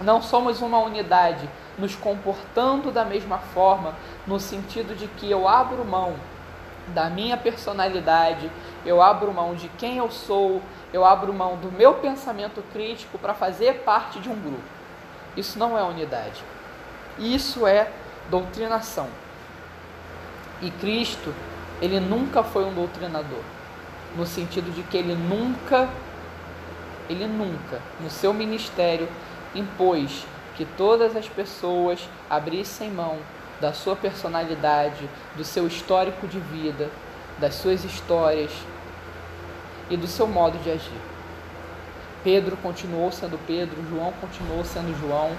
Não 0.00 0.22
somos 0.22 0.62
uma 0.62 0.78
unidade 0.78 1.48
nos 1.80 1.94
comportando 1.96 2.90
da 2.92 3.04
mesma 3.04 3.38
forma, 3.38 3.94
no 4.26 4.38
sentido 4.38 4.94
de 4.94 5.06
que 5.08 5.30
eu 5.30 5.48
abro 5.48 5.84
mão 5.84 6.14
da 6.88 7.08
minha 7.08 7.36
personalidade, 7.36 8.50
eu 8.84 9.00
abro 9.02 9.32
mão 9.32 9.54
de 9.54 9.68
quem 9.70 9.98
eu 9.98 10.10
sou, 10.10 10.60
eu 10.92 11.04
abro 11.04 11.32
mão 11.32 11.56
do 11.56 11.70
meu 11.70 11.94
pensamento 11.94 12.62
crítico 12.72 13.18
para 13.18 13.34
fazer 13.34 13.82
parte 13.84 14.18
de 14.18 14.28
um 14.28 14.40
grupo. 14.40 14.62
Isso 15.36 15.58
não 15.58 15.78
é 15.78 15.82
unidade. 15.82 16.42
Isso 17.18 17.66
é 17.66 17.90
doutrinação. 18.28 19.08
E 20.60 20.70
Cristo, 20.72 21.34
ele 21.80 22.00
nunca 22.00 22.42
foi 22.42 22.64
um 22.64 22.74
doutrinador, 22.74 23.42
no 24.16 24.26
sentido 24.26 24.74
de 24.74 24.82
que 24.82 24.96
ele 24.96 25.14
nunca 25.14 25.88
ele 27.10 27.26
nunca, 27.26 27.80
no 27.98 28.08
seu 28.08 28.32
ministério, 28.32 29.08
impôs 29.52 30.24
que 30.60 30.66
todas 30.76 31.16
as 31.16 31.26
pessoas 31.26 32.06
abrissem 32.28 32.90
mão 32.90 33.16
da 33.62 33.72
sua 33.72 33.96
personalidade, 33.96 35.08
do 35.34 35.42
seu 35.42 35.66
histórico 35.66 36.28
de 36.28 36.38
vida, 36.38 36.90
das 37.38 37.54
suas 37.54 37.82
histórias 37.82 38.52
e 39.88 39.96
do 39.96 40.06
seu 40.06 40.26
modo 40.26 40.58
de 40.58 40.70
agir. 40.70 41.00
Pedro 42.22 42.58
continuou 42.58 43.10
sendo 43.10 43.38
Pedro, 43.46 43.82
João 43.88 44.12
continuou 44.20 44.62
sendo 44.62 44.94
João. 45.00 45.30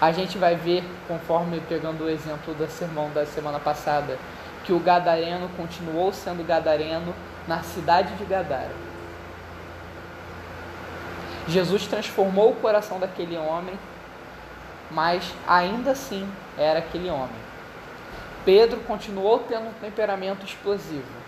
A 0.00 0.10
gente 0.10 0.38
vai 0.38 0.56
ver, 0.56 0.82
conforme 1.06 1.60
pegando 1.68 2.04
o 2.04 2.08
exemplo 2.08 2.54
do 2.54 2.66
sermão 2.70 3.10
da 3.10 3.26
semana 3.26 3.60
passada, 3.60 4.16
que 4.64 4.72
o 4.72 4.80
gadareno 4.80 5.50
continuou 5.54 6.14
sendo 6.14 6.42
gadareno 6.46 7.14
na 7.46 7.62
cidade 7.62 8.14
de 8.14 8.24
Gadara. 8.24 8.89
Jesus 11.48 11.86
transformou 11.86 12.52
o 12.52 12.56
coração 12.56 12.98
daquele 12.98 13.36
homem, 13.36 13.78
mas 14.90 15.32
ainda 15.46 15.92
assim 15.92 16.28
era 16.58 16.80
aquele 16.80 17.10
homem. 17.10 17.50
Pedro 18.44 18.80
continuou 18.80 19.40
tendo 19.40 19.68
um 19.68 19.72
temperamento 19.74 20.44
explosivo. 20.44 21.20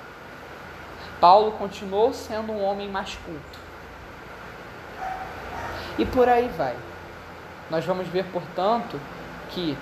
Paulo 1.21 1.53
continuou 1.53 2.13
sendo 2.13 2.53
um 2.53 2.63
homem 2.63 2.89
mais 2.89 3.15
culto. 3.25 3.59
E 5.99 6.05
por 6.05 6.29
aí 6.29 6.49
vai. 6.49 6.75
Nós 7.71 7.85
vamos 7.85 8.09
ver, 8.09 8.25
portanto, 8.27 9.01
que 9.51 9.77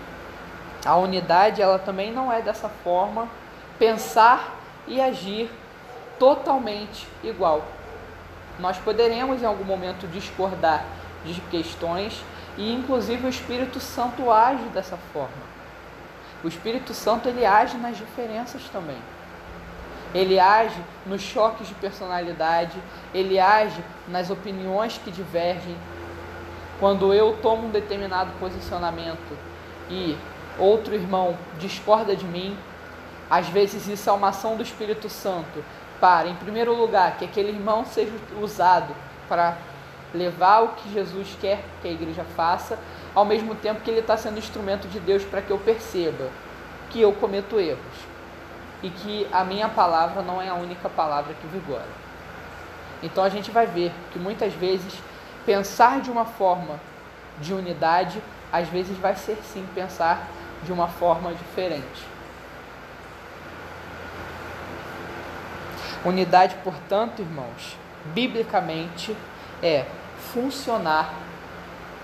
a 0.85 0.97
unidade 0.97 1.63
ela 1.63 1.79
também 1.79 2.13
não 2.13 2.33
é 2.33 2.43
dessa 2.43 2.69
forma 2.69 3.29
pensar 3.79 4.57
e 4.87 5.01
agir 5.01 5.51
totalmente 6.19 7.07
igual. 7.23 7.65
Nós 8.61 8.77
poderemos 8.79 9.43
em 9.43 9.47
algum 9.47 9.65
momento 9.65 10.07
discordar 10.07 10.85
de 11.25 11.41
questões 11.43 12.23
e 12.57 12.73
inclusive 12.73 13.27
o 13.27 13.31
Espírito 13.31 13.81
Santo 13.81 14.31
age 14.31 14.65
dessa 14.75 14.97
forma. 15.13 15.51
O 16.45 16.49
Espírito 16.49 16.95
Santo 16.95 17.29
ele 17.29 17.45
age 17.45 17.77
nas 17.77 17.97
diferenças 17.97 18.63
também. 18.73 18.99
Ele 20.15 20.41
age 20.41 20.81
nos 21.07 21.23
choques 21.23 21.69
de 21.69 21.75
personalidade, 21.75 22.77
ele 23.15 23.39
age 23.39 23.83
nas 24.09 24.31
opiniões 24.31 24.99
que 24.99 25.11
divergem. 25.11 25.77
Quando 26.79 27.15
eu 27.15 27.37
tomo 27.41 27.69
um 27.69 27.71
determinado 27.71 28.31
posicionamento 28.41 29.37
e 29.89 30.17
outro 30.59 30.95
irmão 30.95 31.37
discorda 31.59 32.17
de 32.17 32.25
mim, 32.25 32.59
às 33.31 33.49
vezes 33.49 33.87
isso 33.87 34.11
é 34.11 34.13
uma 34.13 34.29
ação 34.29 34.57
do 34.57 34.63
Espírito 34.63 35.09
Santo 35.09 35.63
para, 36.01 36.29
em 36.29 36.35
primeiro 36.35 36.75
lugar, 36.75 37.19
que 37.19 37.25
aquele 37.25 37.51
irmão 37.51 37.85
seja 37.85 38.13
usado 38.41 38.95
para 39.29 39.57
levar 40.15 40.61
o 40.61 40.69
que 40.69 40.93
Jesus 40.93 41.37
quer 41.41 41.63
que 41.81 41.89
a 41.89 41.93
igreja 41.93 42.25
faça, 42.37 42.79
ao 43.15 43.25
mesmo 43.25 43.55
tempo 43.55 43.81
que 43.81 43.91
ele 43.91 44.01
está 44.01 44.17
sendo 44.17 44.39
instrumento 44.39 44.89
de 44.89 44.99
Deus 44.99 45.25
para 45.25 45.43
que 45.43 45.51
eu 45.51 45.59
perceba 45.59 46.29
que 46.91 47.01
eu 47.01 47.13
cometo 47.13 47.61
erros 47.61 48.11
e 48.83 48.91
que 48.91 49.27
a 49.31 49.45
minha 49.45 49.69
palavra 49.69 50.23
não 50.23 50.41
é 50.41 50.49
a 50.49 50.55
única 50.55 50.89
palavra 50.89 51.35
que 51.35 51.47
vigora. 51.47 51.89
Então 53.03 53.23
a 53.23 53.29
gente 53.29 53.51
vai 53.51 53.67
ver 53.67 53.93
que 54.13 54.19
muitas 54.19 54.53
vezes 54.55 54.95
pensar 55.47 56.01
de 56.01 56.11
uma 56.11 56.25
forma 56.25 56.81
de 57.41 57.55
unidade, 57.55 58.23
às 58.53 58.69
vezes 58.69 58.97
vai 58.99 59.15
ser 59.15 59.37
sim 59.43 59.67
pensar 59.75 60.27
de 60.63 60.73
uma 60.73 60.89
forma 60.89 61.33
diferente. 61.33 62.05
Unidade, 66.05 66.57
portanto, 66.65 67.21
irmãos, 67.21 67.77
biblicamente 68.07 69.17
é 69.63 69.85
funcionar 70.33 71.15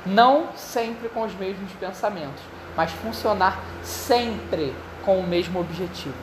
não 0.04 0.48
sempre 0.54 1.08
com 1.08 1.22
os 1.22 1.34
mesmos 1.34 1.72
pensamentos, 1.72 2.42
mas 2.76 2.92
funcionar 2.92 3.60
sempre 3.82 4.74
com 5.04 5.18
o 5.18 5.26
mesmo 5.26 5.60
objetivo. 5.60 6.14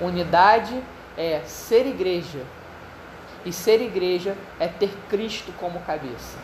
Unidade 0.00 0.82
é 1.16 1.40
ser 1.46 1.86
igreja, 1.86 2.44
e 3.44 3.52
ser 3.52 3.80
igreja 3.80 4.36
é 4.60 4.68
ter 4.68 4.94
Cristo 5.08 5.52
como 5.58 5.80
cabeça. 5.80 6.38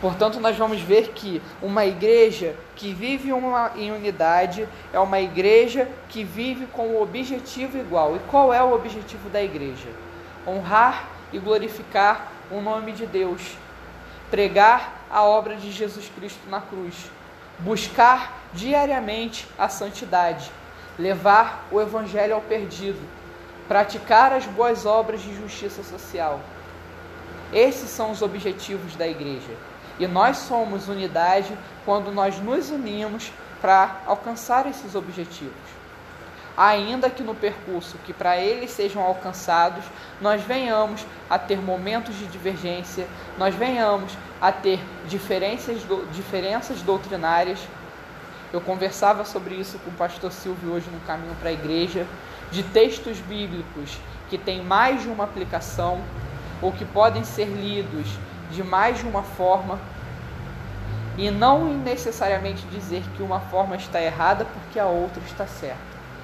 Portanto, 0.00 0.38
nós 0.38 0.56
vamos 0.56 0.80
ver 0.80 1.08
que 1.08 1.42
uma 1.60 1.84
igreja 1.84 2.54
que 2.76 2.92
vive 2.92 3.32
uma, 3.32 3.72
em 3.74 3.90
unidade 3.90 4.68
é 4.92 4.98
uma 4.98 5.20
igreja 5.20 5.88
que 6.08 6.22
vive 6.22 6.66
com 6.66 6.88
o 6.88 7.02
objetivo 7.02 7.76
igual. 7.76 8.14
E 8.14 8.20
qual 8.30 8.54
é 8.54 8.62
o 8.62 8.72
objetivo 8.72 9.28
da 9.28 9.42
igreja? 9.42 9.88
Honrar 10.46 11.08
e 11.32 11.38
glorificar 11.38 12.28
o 12.50 12.60
nome 12.60 12.92
de 12.92 13.06
Deus, 13.06 13.56
pregar 14.30 15.02
a 15.10 15.24
obra 15.24 15.56
de 15.56 15.72
Jesus 15.72 16.10
Cristo 16.14 16.48
na 16.48 16.60
cruz, 16.60 16.94
buscar 17.58 18.38
diariamente 18.54 19.48
a 19.58 19.68
santidade, 19.68 20.50
levar 20.96 21.66
o 21.72 21.80
evangelho 21.80 22.34
ao 22.34 22.40
perdido, 22.40 23.00
praticar 23.66 24.32
as 24.32 24.46
boas 24.46 24.86
obras 24.86 25.20
de 25.20 25.34
justiça 25.34 25.82
social. 25.82 26.40
Esses 27.52 27.90
são 27.90 28.12
os 28.12 28.22
objetivos 28.22 28.94
da 28.94 29.06
igreja. 29.06 29.52
E 29.98 30.06
nós 30.06 30.36
somos 30.38 30.88
unidade 30.88 31.56
quando 31.84 32.12
nós 32.12 32.38
nos 32.38 32.70
unimos 32.70 33.32
para 33.60 34.00
alcançar 34.06 34.66
esses 34.66 34.94
objetivos. 34.94 35.78
Ainda 36.56 37.08
que 37.08 37.22
no 37.22 37.34
percurso 37.34 37.96
que 38.04 38.12
para 38.12 38.36
eles 38.36 38.70
sejam 38.72 39.02
alcançados, 39.02 39.84
nós 40.20 40.42
venhamos 40.42 41.06
a 41.30 41.38
ter 41.38 41.60
momentos 41.60 42.16
de 42.16 42.26
divergência, 42.26 43.06
nós 43.36 43.54
venhamos 43.54 44.12
a 44.40 44.50
ter 44.50 44.80
diferenças, 45.06 45.78
diferenças 46.12 46.82
doutrinárias. 46.82 47.60
Eu 48.52 48.60
conversava 48.60 49.24
sobre 49.24 49.54
isso 49.54 49.78
com 49.80 49.90
o 49.90 49.94
pastor 49.94 50.32
Silvio 50.32 50.72
hoje 50.72 50.90
no 50.90 50.98
caminho 51.00 51.34
para 51.36 51.50
a 51.50 51.52
igreja, 51.52 52.06
de 52.50 52.62
textos 52.62 53.18
bíblicos 53.20 53.98
que 54.28 54.38
têm 54.38 54.62
mais 54.62 55.02
de 55.02 55.08
uma 55.08 55.24
aplicação 55.24 56.00
ou 56.60 56.72
que 56.72 56.84
podem 56.84 57.22
ser 57.22 57.46
lidos 57.46 58.18
de 58.50 58.62
mais 58.62 58.98
de 58.98 59.06
uma 59.06 59.22
forma 59.22 59.78
e 61.16 61.30
não 61.30 61.74
necessariamente 61.78 62.64
dizer 62.66 63.02
que 63.16 63.22
uma 63.22 63.40
forma 63.40 63.74
está 63.76 64.00
errada 64.00 64.44
porque 64.44 64.78
a 64.78 64.86
outra 64.86 65.20
está 65.26 65.46
certa. 65.46 65.76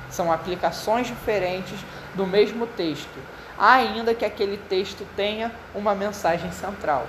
São 0.09 0.33
aplicações 0.33 1.09
diferentes 1.09 1.78
do 2.14 2.25
mesmo 2.25 2.66
texto, 2.66 3.19
ainda 3.59 4.14
que 4.14 4.25
aquele 4.25 4.57
texto 4.57 5.04
tenha 5.16 5.50
uma 5.75 5.95
mensagem 5.95 6.52
central, 6.52 7.07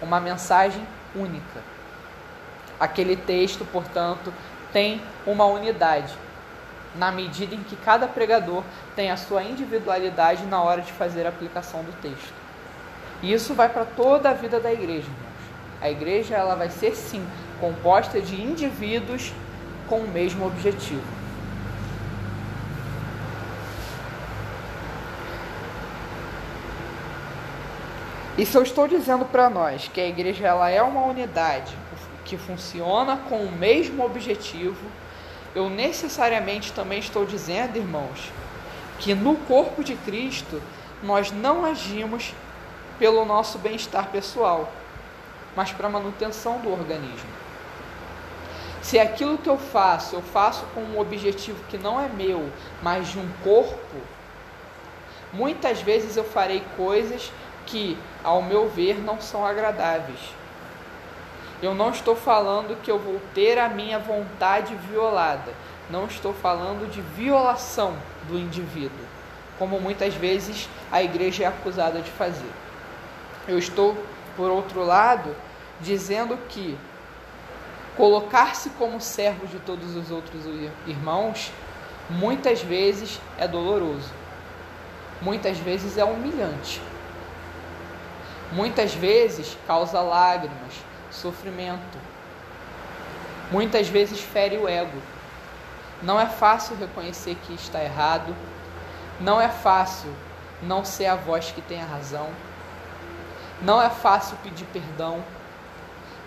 uma 0.00 0.18
mensagem 0.18 0.82
única. 1.14 1.60
Aquele 2.80 3.16
texto, 3.16 3.66
portanto, 3.66 4.32
tem 4.72 5.02
uma 5.26 5.44
unidade, 5.44 6.14
na 6.94 7.12
medida 7.12 7.54
em 7.54 7.62
que 7.62 7.76
cada 7.76 8.08
pregador 8.08 8.62
tem 8.94 9.10
a 9.10 9.16
sua 9.18 9.42
individualidade 9.42 10.44
na 10.46 10.62
hora 10.62 10.80
de 10.80 10.92
fazer 10.92 11.26
a 11.26 11.28
aplicação 11.28 11.82
do 11.82 11.92
texto. 12.00 12.45
E 13.22 13.32
isso 13.32 13.54
vai 13.54 13.68
para 13.68 13.84
toda 13.84 14.30
a 14.30 14.32
vida 14.32 14.60
da 14.60 14.72
igreja, 14.72 15.06
irmãos. 15.06 15.26
A 15.80 15.90
igreja 15.90 16.34
ela 16.34 16.54
vai 16.54 16.70
ser 16.70 16.94
sim 16.94 17.26
composta 17.60 18.20
de 18.20 18.40
indivíduos 18.40 19.32
com 19.88 20.00
o 20.00 20.08
mesmo 20.08 20.46
objetivo. 20.46 21.16
E 28.38 28.44
se 28.44 28.56
eu 28.56 28.62
estou 28.62 28.86
dizendo 28.86 29.24
para 29.24 29.48
nós 29.48 29.88
que 29.88 30.00
a 30.00 30.06
igreja 30.06 30.46
ela 30.46 30.68
é 30.68 30.82
uma 30.82 31.06
unidade 31.06 31.74
que 32.24 32.36
funciona 32.36 33.16
com 33.16 33.36
o 33.36 33.52
mesmo 33.52 34.04
objetivo, 34.04 34.84
eu 35.54 35.70
necessariamente 35.70 36.70
também 36.72 36.98
estou 36.98 37.24
dizendo, 37.24 37.78
irmãos, 37.78 38.30
que 38.98 39.14
no 39.14 39.36
corpo 39.36 39.82
de 39.82 39.94
Cristo 39.94 40.60
nós 41.02 41.32
não 41.32 41.64
agimos 41.64 42.34
pelo 42.98 43.24
nosso 43.24 43.58
bem-estar 43.58 44.08
pessoal, 44.10 44.70
mas 45.54 45.72
para 45.72 45.86
a 45.86 45.90
manutenção 45.90 46.58
do 46.58 46.72
organismo. 46.72 47.30
Se 48.82 48.98
aquilo 48.98 49.36
que 49.36 49.48
eu 49.48 49.58
faço, 49.58 50.14
eu 50.14 50.22
faço 50.22 50.64
com 50.74 50.80
um 50.80 51.00
objetivo 51.00 51.58
que 51.68 51.76
não 51.76 52.00
é 52.00 52.08
meu, 52.08 52.48
mas 52.82 53.08
de 53.08 53.18
um 53.18 53.28
corpo, 53.42 53.96
muitas 55.32 55.80
vezes 55.82 56.16
eu 56.16 56.24
farei 56.24 56.62
coisas 56.76 57.32
que, 57.66 57.98
ao 58.22 58.40
meu 58.42 58.68
ver, 58.68 59.02
não 59.02 59.20
são 59.20 59.44
agradáveis. 59.44 60.20
Eu 61.60 61.74
não 61.74 61.90
estou 61.90 62.14
falando 62.14 62.80
que 62.82 62.90
eu 62.90 62.98
vou 62.98 63.20
ter 63.34 63.58
a 63.58 63.68
minha 63.68 63.98
vontade 63.98 64.74
violada. 64.88 65.52
Não 65.90 66.06
estou 66.06 66.32
falando 66.32 66.90
de 66.90 67.00
violação 67.00 67.96
do 68.28 68.38
indivíduo, 68.38 69.06
como 69.58 69.80
muitas 69.80 70.14
vezes 70.14 70.68
a 70.92 71.02
igreja 71.02 71.44
é 71.44 71.46
acusada 71.46 72.00
de 72.00 72.10
fazer. 72.10 72.65
Eu 73.48 73.58
estou, 73.58 73.96
por 74.36 74.50
outro 74.50 74.84
lado, 74.84 75.34
dizendo 75.80 76.36
que 76.48 76.78
colocar-se 77.96 78.70
como 78.70 79.00
servo 79.00 79.46
de 79.46 79.58
todos 79.60 79.96
os 79.96 80.10
outros 80.10 80.44
irmãos 80.86 81.52
muitas 82.08 82.60
vezes 82.60 83.20
é 83.38 83.48
doloroso, 83.48 84.10
muitas 85.20 85.58
vezes 85.58 85.96
é 85.98 86.04
humilhante, 86.04 86.80
muitas 88.52 88.94
vezes 88.94 89.56
causa 89.66 90.00
lágrimas, 90.00 90.74
sofrimento, 91.10 91.98
muitas 93.50 93.88
vezes 93.88 94.20
fere 94.20 94.56
o 94.56 94.68
ego. 94.68 95.00
Não 96.02 96.20
é 96.20 96.26
fácil 96.26 96.76
reconhecer 96.76 97.36
que 97.46 97.54
está 97.54 97.82
errado, 97.82 98.36
não 99.18 99.40
é 99.40 99.48
fácil 99.48 100.12
não 100.62 100.84
ser 100.84 101.06
a 101.06 101.16
voz 101.16 101.50
que 101.50 101.62
tem 101.62 101.80
a 101.80 101.86
razão. 101.86 102.28
Não 103.62 103.80
é 103.80 103.88
fácil 103.88 104.36
pedir 104.42 104.66
perdão. 104.66 105.22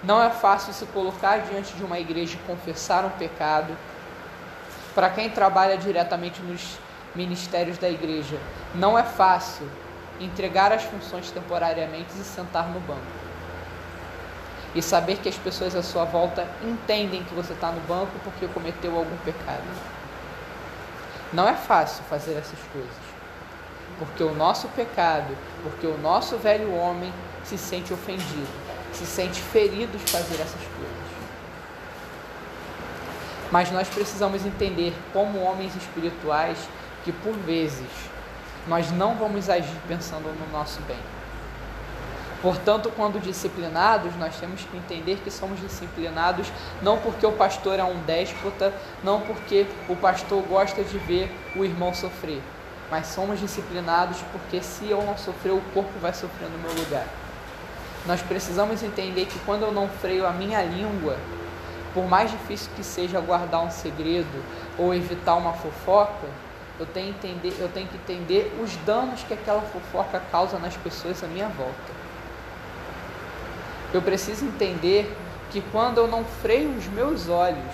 Não 0.04 0.22
é 0.22 0.30
fácil 0.30 0.74
se 0.74 0.86
colocar 0.88 1.39
diante 1.39 1.76
de 1.76 1.84
uma 1.84 2.00
igreja 2.00 2.36
e 2.36 2.48
confessar 2.48 3.06
um 3.06 3.10
pecado. 3.12 3.76
Para 4.96 5.10
quem 5.10 5.30
trabalha 5.30 5.78
diretamente 5.78 6.42
nos 6.42 6.80
ministérios 7.13 7.78
da 7.78 7.89
igreja, 7.89 8.39
não 8.74 8.98
é 8.98 9.04
fácil 9.04 9.70
entregar 10.20 10.72
as 10.72 10.84
funções 10.84 11.30
temporariamente 11.32 12.12
e 12.20 12.24
sentar 12.24 12.68
no 12.70 12.80
banco. 12.80 13.02
E 14.74 14.82
saber 14.82 15.18
que 15.18 15.30
as 15.30 15.38
pessoas 15.38 15.76
à 15.76 15.84
sua 15.84 16.06
volta 16.06 16.48
entendem 16.63 17.24
que 17.24 17.34
você 17.34 17.54
está 17.54 17.72
no 17.72 17.82
banco 17.82 18.12
porque 18.24 18.48
cometeu 18.48 18.96
algum 18.98 19.18
pecado. 19.18 19.63
Não 21.32 21.48
é 21.48 21.54
fácil 21.54 22.04
fazer 22.06 22.34
essas 22.34 22.60
coisas 22.72 23.09
porque 23.99 24.23
o 24.23 24.33
nosso 24.33 24.67
pecado, 24.69 25.35
porque 25.62 25.85
o 25.85 25.97
nosso 25.97 26.38
velho 26.38 26.73
homem 26.73 27.13
se 27.43 27.57
sente 27.57 27.93
ofendido, 27.93 28.47
se 28.93 29.05
sente 29.05 29.41
ferido 29.41 29.97
de 29.97 30.12
fazer 30.12 30.35
essas 30.35 30.62
coisas. 30.62 31.09
Mas 33.51 33.71
nós 33.71 33.88
precisamos 33.89 34.45
entender, 34.45 34.93
como 35.12 35.41
homens 35.41 35.75
espirituais, 35.75 36.57
que 37.03 37.12
por 37.12 37.33
vezes 37.33 37.88
nós 38.67 38.91
não 38.91 39.15
vamos 39.15 39.49
agir 39.49 39.77
pensando 39.88 40.29
no 40.39 40.51
nosso 40.51 40.79
bem. 40.81 40.99
Portanto, 42.41 42.91
quando 42.95 43.19
disciplinados, 43.19 44.15
nós 44.15 44.38
temos 44.38 44.62
que 44.62 44.77
entender 44.77 45.17
que 45.17 45.29
somos 45.29 45.59
disciplinados 45.59 46.47
não 46.81 46.97
porque 46.97 47.25
o 47.25 47.33
pastor 47.33 47.79
é 47.79 47.83
um 47.83 47.97
déspota, 48.03 48.73
não 49.03 49.19
porque 49.21 49.65
o 49.89 49.95
pastor 49.95 50.41
gosta 50.43 50.81
de 50.81 50.97
ver 50.99 51.29
o 51.55 51.65
irmão 51.65 51.93
sofrer, 51.93 52.41
mas 52.89 53.08
somos 53.08 53.39
disciplinados 53.39 54.17
porque 54.32 54.62
se 54.62 54.89
eu 54.89 55.02
não 55.04 55.17
sofrer, 55.17 55.52
o 55.52 55.62
corpo 55.73 55.91
vai 55.99 56.13
sofrer 56.13 56.49
no 56.49 56.58
meu 56.58 56.73
lugar. 56.73 57.06
Nós 58.06 58.21
precisamos 58.21 58.82
entender 58.82 59.25
que 59.25 59.38
quando 59.39 59.63
eu 59.63 59.71
não 59.71 59.88
freio 59.88 60.25
a 60.25 60.32
minha 60.32 60.62
língua, 60.63 61.17
por 61.93 62.08
mais 62.08 62.32
difícil 62.32 62.69
que 62.75 62.84
seja 62.84 63.19
guardar 63.19 63.62
um 63.62 63.69
segredo 63.69 64.43
ou 64.78 64.93
evitar 64.93 65.36
uma 65.36 65.54
fofoca, 65.54 66.28
eu 66.80 66.86
tenho, 66.86 67.10
entender, 67.10 67.56
eu 67.60 67.67
tenho 67.67 67.88
que 67.88 67.97
entender 67.97 68.58
os 68.63 68.75
danos 68.78 69.21
que 69.23 69.34
aquela 69.34 69.62
fofoca 69.62 70.21
causa 70.32 70.58
nas 70.58 70.78
pessoas 70.78 71.21
à 71.23 71.28
minha 71.28 71.49
volta. 71.49 71.99
Eu 73.93 74.02
preciso 74.02 74.45
entender 74.45 75.13
que 75.52 75.62
quando 75.71 75.97
eu 75.97 76.08
não 76.08 76.23
freio 76.23 76.69
os 76.78 76.88
meus 76.88 77.28
olhos 77.28 77.73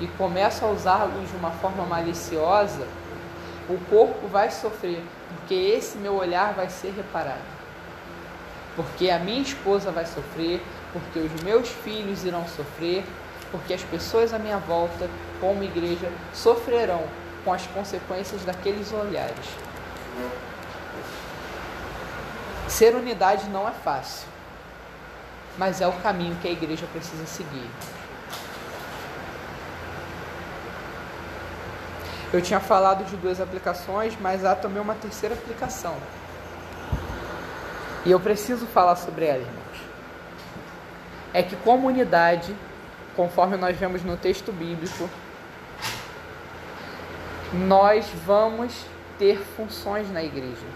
e 0.00 0.06
começo 0.06 0.64
a 0.64 0.68
usá-los 0.68 1.30
de 1.30 1.36
uma 1.36 1.50
forma 1.52 1.84
maliciosa, 1.84 2.86
o 3.74 3.78
corpo 3.88 4.26
vai 4.26 4.50
sofrer, 4.50 5.02
porque 5.28 5.54
esse 5.54 5.96
meu 5.98 6.14
olhar 6.14 6.52
vai 6.54 6.68
ser 6.68 6.92
reparado. 6.92 7.38
Porque 8.74 9.10
a 9.10 9.18
minha 9.18 9.42
esposa 9.42 9.90
vai 9.90 10.06
sofrer, 10.06 10.60
porque 10.92 11.18
os 11.18 11.42
meus 11.42 11.68
filhos 11.68 12.24
irão 12.24 12.46
sofrer, 12.48 13.04
porque 13.50 13.74
as 13.74 13.82
pessoas 13.82 14.32
à 14.32 14.38
minha 14.38 14.58
volta, 14.58 15.08
como 15.40 15.62
igreja, 15.62 16.10
sofrerão 16.32 17.02
com 17.44 17.52
as 17.52 17.66
consequências 17.68 18.44
daqueles 18.44 18.92
olhares. 18.92 19.46
Ser 22.68 22.94
unidade 22.94 23.48
não 23.48 23.68
é 23.68 23.72
fácil, 23.72 24.28
mas 25.58 25.80
é 25.80 25.86
o 25.86 25.92
caminho 25.92 26.36
que 26.36 26.48
a 26.48 26.52
igreja 26.52 26.86
precisa 26.92 27.26
seguir. 27.26 27.68
Eu 32.32 32.40
tinha 32.40 32.60
falado 32.60 33.04
de 33.04 33.16
duas 33.16 33.40
aplicações, 33.40 34.16
mas 34.20 34.44
há 34.44 34.54
também 34.54 34.80
uma 34.80 34.94
terceira 34.94 35.34
aplicação. 35.34 35.96
E 38.04 38.10
eu 38.10 38.20
preciso 38.20 38.66
falar 38.66 38.94
sobre 38.96 39.26
ela, 39.26 39.40
irmãos. 39.40 39.80
É 41.34 41.42
que 41.42 41.56
comunidade, 41.56 42.54
conforme 43.16 43.56
nós 43.56 43.76
vemos 43.76 44.04
no 44.04 44.16
texto 44.16 44.52
bíblico, 44.52 45.10
nós 47.52 48.06
vamos 48.24 48.86
ter 49.18 49.38
funções 49.56 50.10
na 50.10 50.22
igreja. 50.22 50.66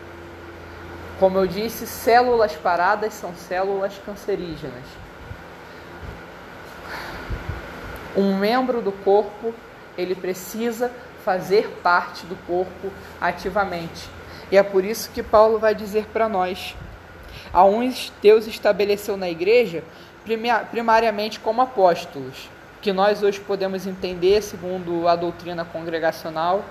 Como 1.20 1.38
eu 1.38 1.46
disse, 1.46 1.86
células 1.86 2.52
paradas 2.56 3.14
são 3.14 3.32
células 3.34 3.94
cancerígenas. 4.04 4.84
Um 8.16 8.36
membro 8.36 8.82
do 8.82 8.90
corpo, 8.90 9.54
ele 9.96 10.16
precisa 10.16 10.90
fazer 11.24 11.68
parte 11.82 12.26
do 12.26 12.36
corpo 12.46 12.90
ativamente. 13.20 14.08
E 14.52 14.56
é 14.56 14.62
por 14.62 14.84
isso 14.84 15.10
que 15.10 15.22
Paulo 15.22 15.58
vai 15.58 15.74
dizer 15.74 16.06
para 16.12 16.28
nós: 16.28 16.76
a 17.52 17.64
uns 17.64 18.12
Deus 18.22 18.46
estabeleceu 18.46 19.16
na 19.16 19.28
igreja 19.28 19.82
primariamente 20.70 21.40
como 21.40 21.60
apóstolos, 21.60 22.48
que 22.80 22.92
nós 22.92 23.22
hoje 23.22 23.40
podemos 23.40 23.86
entender, 23.86 24.42
segundo 24.42 25.06
a 25.06 25.16
doutrina 25.16 25.64
congregacional, 25.64 26.64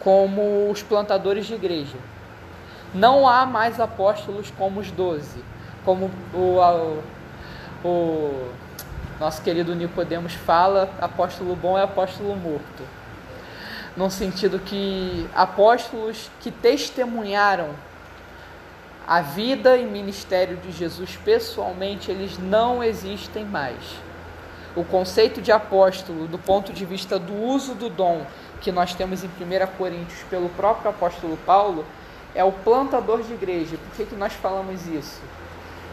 como 0.00 0.70
os 0.70 0.82
plantadores 0.82 1.46
de 1.46 1.54
igreja. 1.54 1.96
Não 2.94 3.28
há 3.28 3.44
mais 3.44 3.80
apóstolos 3.80 4.50
como 4.56 4.80
os 4.80 4.90
doze, 4.90 5.42
como 5.84 6.10
o, 6.34 6.58
o, 7.84 7.88
o 7.88 8.50
nosso 9.20 9.42
querido 9.42 9.74
Nicodemos 9.74 10.32
fala, 10.32 10.88
apóstolo 11.00 11.56
bom 11.56 11.76
é 11.78 11.82
apóstolo 11.82 12.34
morto. 12.36 12.82
No 13.98 14.10
sentido 14.10 14.60
que 14.60 15.28
apóstolos 15.34 16.30
que 16.40 16.52
testemunharam 16.52 17.70
a 19.04 19.20
vida 19.20 19.76
e 19.76 19.84
ministério 19.84 20.56
de 20.58 20.70
Jesus 20.70 21.18
pessoalmente, 21.24 22.10
eles 22.10 22.38
não 22.38 22.84
existem 22.84 23.44
mais. 23.44 23.78
O 24.76 24.84
conceito 24.84 25.42
de 25.42 25.50
apóstolo, 25.50 26.28
do 26.28 26.38
ponto 26.38 26.72
de 26.72 26.84
vista 26.84 27.18
do 27.18 27.34
uso 27.34 27.74
do 27.74 27.90
dom 27.90 28.24
que 28.60 28.70
nós 28.70 28.94
temos 28.94 29.24
em 29.24 29.26
1 29.26 29.76
Coríntios 29.76 30.20
pelo 30.30 30.48
próprio 30.50 30.90
apóstolo 30.90 31.36
Paulo, 31.44 31.84
é 32.34 32.44
o 32.44 32.52
plantador 32.52 33.22
de 33.22 33.32
igreja. 33.32 33.76
Por 33.76 33.96
que, 33.96 34.04
que 34.04 34.14
nós 34.14 34.32
falamos 34.34 34.86
isso? 34.86 35.20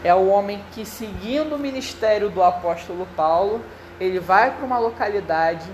é 0.05 0.13
o 0.13 0.27
homem 0.27 0.63
que, 0.71 0.85
seguindo 0.85 1.55
o 1.55 1.57
ministério 1.57 2.29
do 2.29 2.43
apóstolo 2.43 3.07
Paulo, 3.15 3.59
ele 3.99 4.19
vai 4.19 4.51
para 4.51 4.63
uma 4.63 4.77
localidade, 4.77 5.65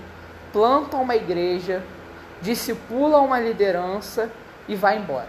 planta 0.50 0.96
uma 0.96 1.14
igreja, 1.14 1.82
discipula 2.42 3.20
uma 3.20 3.40
liderança 3.40 4.30
e 4.68 4.74
vai 4.74 4.98
embora. 4.98 5.28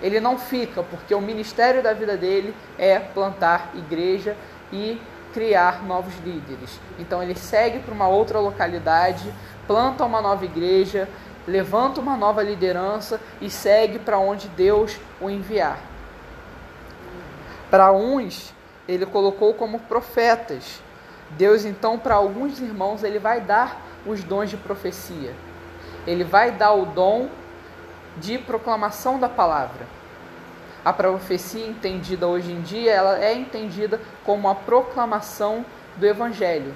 Ele 0.00 0.18
não 0.18 0.38
fica, 0.38 0.82
porque 0.82 1.14
o 1.14 1.20
ministério 1.20 1.82
da 1.82 1.92
vida 1.92 2.16
dele 2.16 2.54
é 2.78 2.98
plantar 2.98 3.70
igreja 3.74 4.36
e 4.72 5.00
criar 5.32 5.84
novos 5.84 6.14
líderes. 6.24 6.80
Então 6.98 7.22
ele 7.22 7.34
segue 7.34 7.78
para 7.80 7.94
uma 7.94 8.08
outra 8.08 8.38
localidade, 8.38 9.32
planta 9.66 10.04
uma 10.04 10.20
nova 10.20 10.44
igreja, 10.44 11.08
levanta 11.46 12.00
uma 12.00 12.16
nova 12.16 12.42
liderança 12.42 13.20
e 13.40 13.50
segue 13.50 13.98
para 13.98 14.18
onde 14.18 14.48
Deus 14.48 14.98
o 15.20 15.28
enviar. 15.28 15.78
Para 17.70 17.92
uns, 17.92 18.54
ele 18.86 19.06
colocou 19.06 19.54
como 19.54 19.78
profetas. 19.80 20.82
Deus, 21.30 21.64
então, 21.64 21.98
para 21.98 22.16
alguns 22.16 22.60
irmãos, 22.60 23.02
ele 23.02 23.18
vai 23.18 23.40
dar 23.40 23.80
os 24.04 24.22
dons 24.22 24.50
de 24.50 24.56
profecia. 24.56 25.32
Ele 26.06 26.24
vai 26.24 26.52
dar 26.52 26.72
o 26.72 26.86
dom 26.86 27.28
de 28.16 28.38
proclamação 28.38 29.18
da 29.18 29.28
palavra. 29.28 29.86
A 30.84 30.92
profecia 30.92 31.66
entendida 31.66 32.26
hoje 32.26 32.50
em 32.50 32.60
dia, 32.60 32.92
ela 32.92 33.22
é 33.22 33.32
entendida 33.32 34.00
como 34.24 34.48
a 34.48 34.54
proclamação 34.54 35.64
do 35.96 36.04
evangelho. 36.04 36.74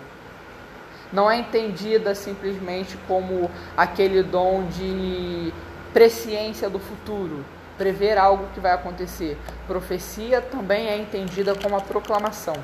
Não 1.12 1.30
é 1.30 1.38
entendida 1.38 2.14
simplesmente 2.14 2.96
como 3.08 3.50
aquele 3.76 4.22
dom 4.22 4.66
de 4.66 5.52
presciência 5.92 6.68
do 6.68 6.78
futuro, 6.78 7.44
prever 7.78 8.18
algo 8.18 8.46
que 8.54 8.60
vai 8.60 8.72
acontecer. 8.72 9.38
Profecia 9.66 10.40
também 10.40 10.88
é 10.88 10.96
entendida 10.96 11.54
como 11.54 11.76
a 11.76 11.80
proclamação. 11.80 12.54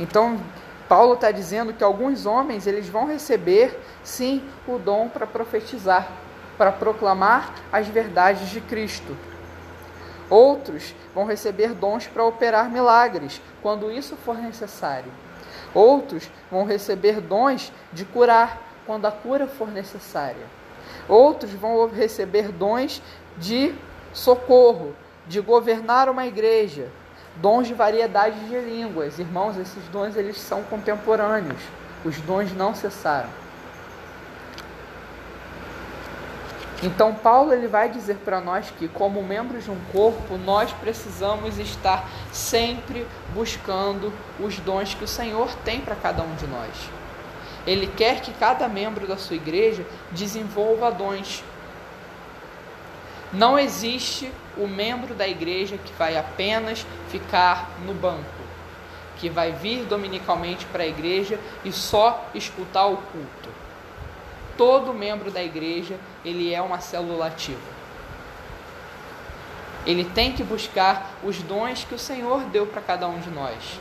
Então, 0.00 0.40
Paulo 0.92 1.14
está 1.14 1.30
dizendo 1.30 1.72
que 1.72 1.82
alguns 1.82 2.26
homens 2.26 2.66
eles 2.66 2.86
vão 2.86 3.06
receber, 3.06 3.80
sim, 4.04 4.46
o 4.68 4.76
dom 4.76 5.08
para 5.08 5.26
profetizar, 5.26 6.06
para 6.58 6.70
proclamar 6.70 7.54
as 7.72 7.88
verdades 7.88 8.50
de 8.50 8.60
Cristo. 8.60 9.16
Outros 10.28 10.94
vão 11.14 11.24
receber 11.24 11.72
dons 11.72 12.06
para 12.06 12.22
operar 12.22 12.70
milagres, 12.70 13.40
quando 13.62 13.90
isso 13.90 14.16
for 14.16 14.36
necessário. 14.36 15.10
Outros 15.72 16.30
vão 16.50 16.66
receber 16.66 17.22
dons 17.22 17.72
de 17.90 18.04
curar, 18.04 18.60
quando 18.84 19.06
a 19.06 19.10
cura 19.10 19.46
for 19.46 19.68
necessária. 19.68 20.44
Outros 21.08 21.52
vão 21.52 21.88
receber 21.88 22.48
dons 22.52 23.02
de 23.38 23.74
socorro, 24.12 24.94
de 25.26 25.40
governar 25.40 26.10
uma 26.10 26.26
igreja, 26.26 26.90
dons 27.36 27.66
de 27.66 27.74
variedade 27.74 28.38
de 28.48 28.58
línguas. 28.58 29.18
Irmãos, 29.18 29.56
esses 29.56 29.84
dons 29.88 30.16
eles 30.16 30.40
são 30.40 30.62
contemporâneos. 30.64 31.60
Os 32.04 32.16
dons 32.20 32.52
não 32.52 32.74
cessaram. 32.74 33.28
Então 36.82 37.14
Paulo 37.14 37.52
ele 37.52 37.68
vai 37.68 37.88
dizer 37.88 38.16
para 38.24 38.40
nós 38.40 38.72
que 38.76 38.88
como 38.88 39.22
membros 39.22 39.64
de 39.64 39.70
um 39.70 39.78
corpo, 39.92 40.36
nós 40.36 40.72
precisamos 40.72 41.58
estar 41.58 42.08
sempre 42.32 43.06
buscando 43.32 44.12
os 44.40 44.58
dons 44.58 44.92
que 44.92 45.04
o 45.04 45.08
Senhor 45.08 45.48
tem 45.64 45.80
para 45.80 45.94
cada 45.94 46.24
um 46.24 46.34
de 46.34 46.46
nós. 46.48 46.70
Ele 47.64 47.86
quer 47.86 48.20
que 48.20 48.32
cada 48.32 48.66
membro 48.66 49.06
da 49.06 49.16
sua 49.16 49.36
igreja 49.36 49.86
desenvolva 50.10 50.90
dons 50.90 51.44
não 53.32 53.58
existe 53.58 54.30
o 54.56 54.68
membro 54.68 55.14
da 55.14 55.26
igreja 55.26 55.78
que 55.78 55.92
vai 55.94 56.18
apenas 56.18 56.86
ficar 57.08 57.70
no 57.86 57.94
banco, 57.94 58.22
que 59.16 59.30
vai 59.30 59.52
vir 59.52 59.84
dominicalmente 59.86 60.66
para 60.66 60.82
a 60.82 60.86
igreja 60.86 61.40
e 61.64 61.72
só 61.72 62.28
escutar 62.34 62.86
o 62.86 62.96
culto. 62.96 63.48
Todo 64.56 64.92
membro 64.92 65.30
da 65.30 65.42
igreja, 65.42 65.98
ele 66.22 66.52
é 66.52 66.60
uma 66.60 66.80
célula 66.80 67.28
ativa. 67.28 67.72
Ele 69.86 70.04
tem 70.04 70.32
que 70.32 70.44
buscar 70.44 71.12
os 71.24 71.38
dons 71.42 71.84
que 71.84 71.94
o 71.94 71.98
Senhor 71.98 72.42
deu 72.44 72.66
para 72.66 72.82
cada 72.82 73.08
um 73.08 73.18
de 73.18 73.30
nós. 73.30 73.80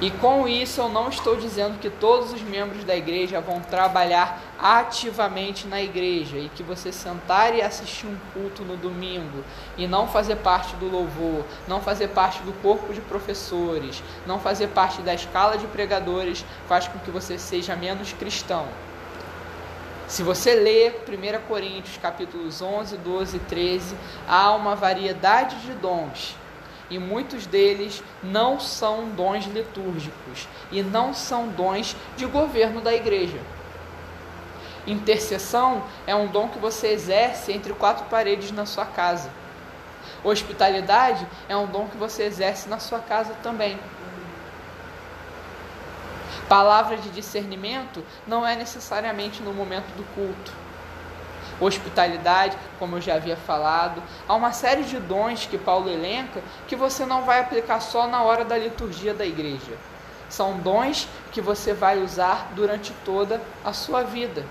E 0.00 0.10
com 0.10 0.48
isso 0.48 0.80
eu 0.80 0.88
não 0.88 1.08
estou 1.08 1.36
dizendo 1.36 1.78
que 1.78 1.88
todos 1.88 2.32
os 2.32 2.42
membros 2.42 2.82
da 2.82 2.96
igreja 2.96 3.40
vão 3.40 3.60
trabalhar 3.60 4.42
ativamente 4.58 5.68
na 5.68 5.80
igreja 5.80 6.36
e 6.36 6.48
que 6.48 6.64
você 6.64 6.90
sentar 6.90 7.54
e 7.54 7.62
assistir 7.62 8.06
um 8.06 8.16
culto 8.32 8.64
no 8.64 8.76
domingo 8.76 9.44
e 9.78 9.86
não 9.86 10.08
fazer 10.08 10.36
parte 10.36 10.74
do 10.76 10.90
louvor, 10.90 11.44
não 11.68 11.80
fazer 11.80 12.08
parte 12.08 12.42
do 12.42 12.52
corpo 12.60 12.92
de 12.92 13.00
professores, 13.00 14.02
não 14.26 14.40
fazer 14.40 14.68
parte 14.68 15.00
da 15.00 15.14
escala 15.14 15.56
de 15.56 15.66
pregadores 15.68 16.44
faz 16.66 16.88
com 16.88 16.98
que 16.98 17.10
você 17.10 17.38
seja 17.38 17.76
menos 17.76 18.12
cristão. 18.12 18.66
Se 20.08 20.24
você 20.24 20.54
ler 20.54 21.04
1 21.08 21.46
Coríntios 21.46 21.96
capítulos 21.98 22.60
11, 22.60 22.96
12 22.96 23.36
e 23.36 23.40
13, 23.40 23.96
há 24.28 24.52
uma 24.52 24.74
variedade 24.74 25.56
de 25.60 25.72
dons 25.72 26.36
e 26.90 26.98
muitos 26.98 27.46
deles 27.46 28.02
não 28.22 28.60
são 28.60 29.08
dons 29.10 29.46
litúrgicos 29.46 30.48
e 30.70 30.82
não 30.82 31.14
são 31.14 31.48
dons 31.48 31.96
de 32.16 32.26
governo 32.26 32.80
da 32.80 32.92
igreja. 32.92 33.40
Intercessão 34.86 35.82
é 36.06 36.14
um 36.14 36.26
dom 36.26 36.48
que 36.48 36.58
você 36.58 36.88
exerce 36.88 37.52
entre 37.52 37.72
quatro 37.72 38.04
paredes 38.06 38.50
na 38.50 38.66
sua 38.66 38.84
casa. 38.84 39.30
Hospitalidade 40.22 41.26
é 41.48 41.56
um 41.56 41.66
dom 41.66 41.88
que 41.88 41.96
você 41.96 42.24
exerce 42.24 42.68
na 42.68 42.78
sua 42.78 42.98
casa 42.98 43.34
também. 43.42 43.78
Palavra 46.48 46.98
de 46.98 47.08
discernimento 47.08 48.04
não 48.26 48.46
é 48.46 48.54
necessariamente 48.54 49.42
no 49.42 49.54
momento 49.54 49.94
do 49.96 50.04
culto 50.14 50.63
hospitalidade, 51.60 52.56
como 52.78 52.96
eu 52.96 53.00
já 53.00 53.14
havia 53.14 53.36
falado. 53.36 54.02
Há 54.28 54.34
uma 54.34 54.52
série 54.52 54.82
de 54.82 54.98
dons 54.98 55.46
que 55.46 55.58
Paulo 55.58 55.88
elenca 55.88 56.42
que 56.66 56.76
você 56.76 57.04
não 57.04 57.22
vai 57.22 57.40
aplicar 57.40 57.80
só 57.80 58.06
na 58.06 58.22
hora 58.22 58.44
da 58.44 58.56
liturgia 58.56 59.14
da 59.14 59.24
igreja. 59.24 59.76
São 60.28 60.58
dons 60.58 61.08
que 61.32 61.40
você 61.40 61.72
vai 61.72 61.98
usar 61.98 62.52
durante 62.54 62.92
toda 63.04 63.40
a 63.64 63.72
sua 63.72 64.02
vida. 64.02 64.44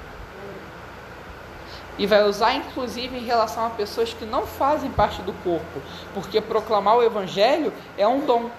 E 1.98 2.08
vai 2.08 2.24
usar 2.24 2.54
inclusive 2.54 3.18
em 3.18 3.24
relação 3.24 3.66
a 3.68 3.70
pessoas 3.70 4.14
que 4.14 4.26
não 4.26 4.48
fazem 4.48 4.90
parte 4.92 5.22
do 5.22 5.34
corpo, 5.44 5.82
porque 6.14 6.42
proclamar 6.42 6.98
o 6.98 7.04
evangelho 7.04 7.72
é 7.98 8.08
um 8.08 8.26
dom. 8.26 8.50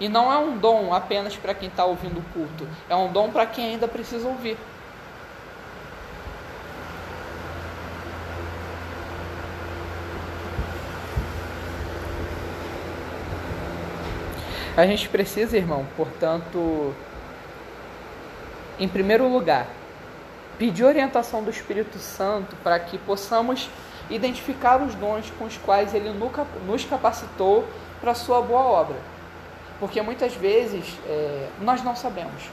E 0.00 0.08
não 0.08 0.32
é 0.32 0.38
um 0.38 0.58
dom 0.58 0.92
apenas 0.92 1.36
para 1.36 1.54
quem 1.54 1.68
está 1.68 1.84
ouvindo 1.84 2.18
o 2.18 2.32
culto, 2.32 2.66
é 2.88 2.96
um 2.96 3.12
dom 3.12 3.30
para 3.30 3.46
quem 3.46 3.66
ainda 3.66 3.86
precisa 3.86 4.26
ouvir. 4.26 4.58
A 14.74 14.86
gente 14.86 15.06
precisa, 15.06 15.54
irmão, 15.54 15.86
portanto, 15.98 16.94
em 18.80 18.88
primeiro 18.88 19.28
lugar, 19.28 19.66
pedir 20.58 20.84
orientação 20.84 21.42
do 21.42 21.50
Espírito 21.50 21.98
Santo 21.98 22.56
para 22.64 22.80
que 22.80 22.96
possamos 22.96 23.68
identificar 24.08 24.80
os 24.80 24.94
dons 24.94 25.30
com 25.38 25.44
os 25.44 25.58
quais 25.58 25.92
Ele 25.92 26.10
nos 26.66 26.84
capacitou 26.86 27.66
para 28.00 28.12
a 28.12 28.14
sua 28.14 28.40
boa 28.40 28.62
obra. 28.62 28.96
Porque 29.78 30.00
muitas 30.00 30.34
vezes 30.34 30.98
é, 31.06 31.48
nós 31.60 31.82
não 31.82 31.94
sabemos. 31.94 32.48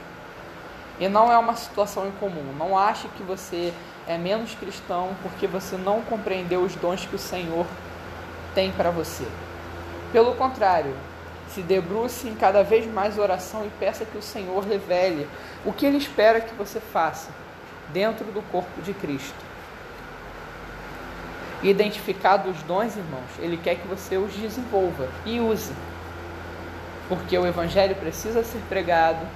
E 0.98 1.08
não 1.08 1.32
é 1.32 1.38
uma 1.38 1.56
situação 1.56 2.06
incomum. 2.06 2.52
Não 2.58 2.76
ache 2.76 3.08
que 3.16 3.22
você 3.22 3.72
é 4.06 4.18
menos 4.18 4.54
cristão 4.54 5.16
porque 5.22 5.46
você 5.46 5.78
não 5.78 6.02
compreendeu 6.02 6.60
os 6.60 6.74
dons 6.74 7.06
que 7.06 7.16
o 7.16 7.18
Senhor 7.18 7.64
tem 8.54 8.70
para 8.72 8.90
você. 8.90 9.24
Pelo 10.12 10.34
contrário, 10.34 10.94
se 11.54 11.62
debruce 11.62 12.28
em 12.28 12.34
cada 12.34 12.62
vez 12.62 12.86
mais 12.86 13.18
oração 13.18 13.64
e 13.66 13.70
peça 13.80 14.04
que 14.04 14.16
o 14.16 14.22
Senhor 14.22 14.64
revele 14.64 15.28
o 15.64 15.72
que 15.72 15.84
Ele 15.84 15.96
espera 15.96 16.40
que 16.40 16.54
você 16.54 16.80
faça 16.80 17.30
dentro 17.92 18.24
do 18.26 18.42
corpo 18.50 18.80
de 18.82 18.94
Cristo. 18.94 19.50
Identificados 21.62 22.56
os 22.56 22.62
dons, 22.62 22.96
irmãos, 22.96 23.30
Ele 23.38 23.56
quer 23.56 23.76
que 23.76 23.86
você 23.86 24.16
os 24.16 24.32
desenvolva 24.32 25.08
e 25.26 25.40
use. 25.40 25.72
Porque 27.08 27.36
o 27.36 27.46
Evangelho 27.46 27.96
precisa 27.96 28.42
ser 28.44 28.60
pregado, 28.68 29.26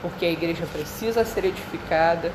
porque 0.00 0.24
a 0.24 0.30
igreja 0.30 0.64
precisa 0.72 1.24
ser 1.24 1.44
edificada, 1.44 2.32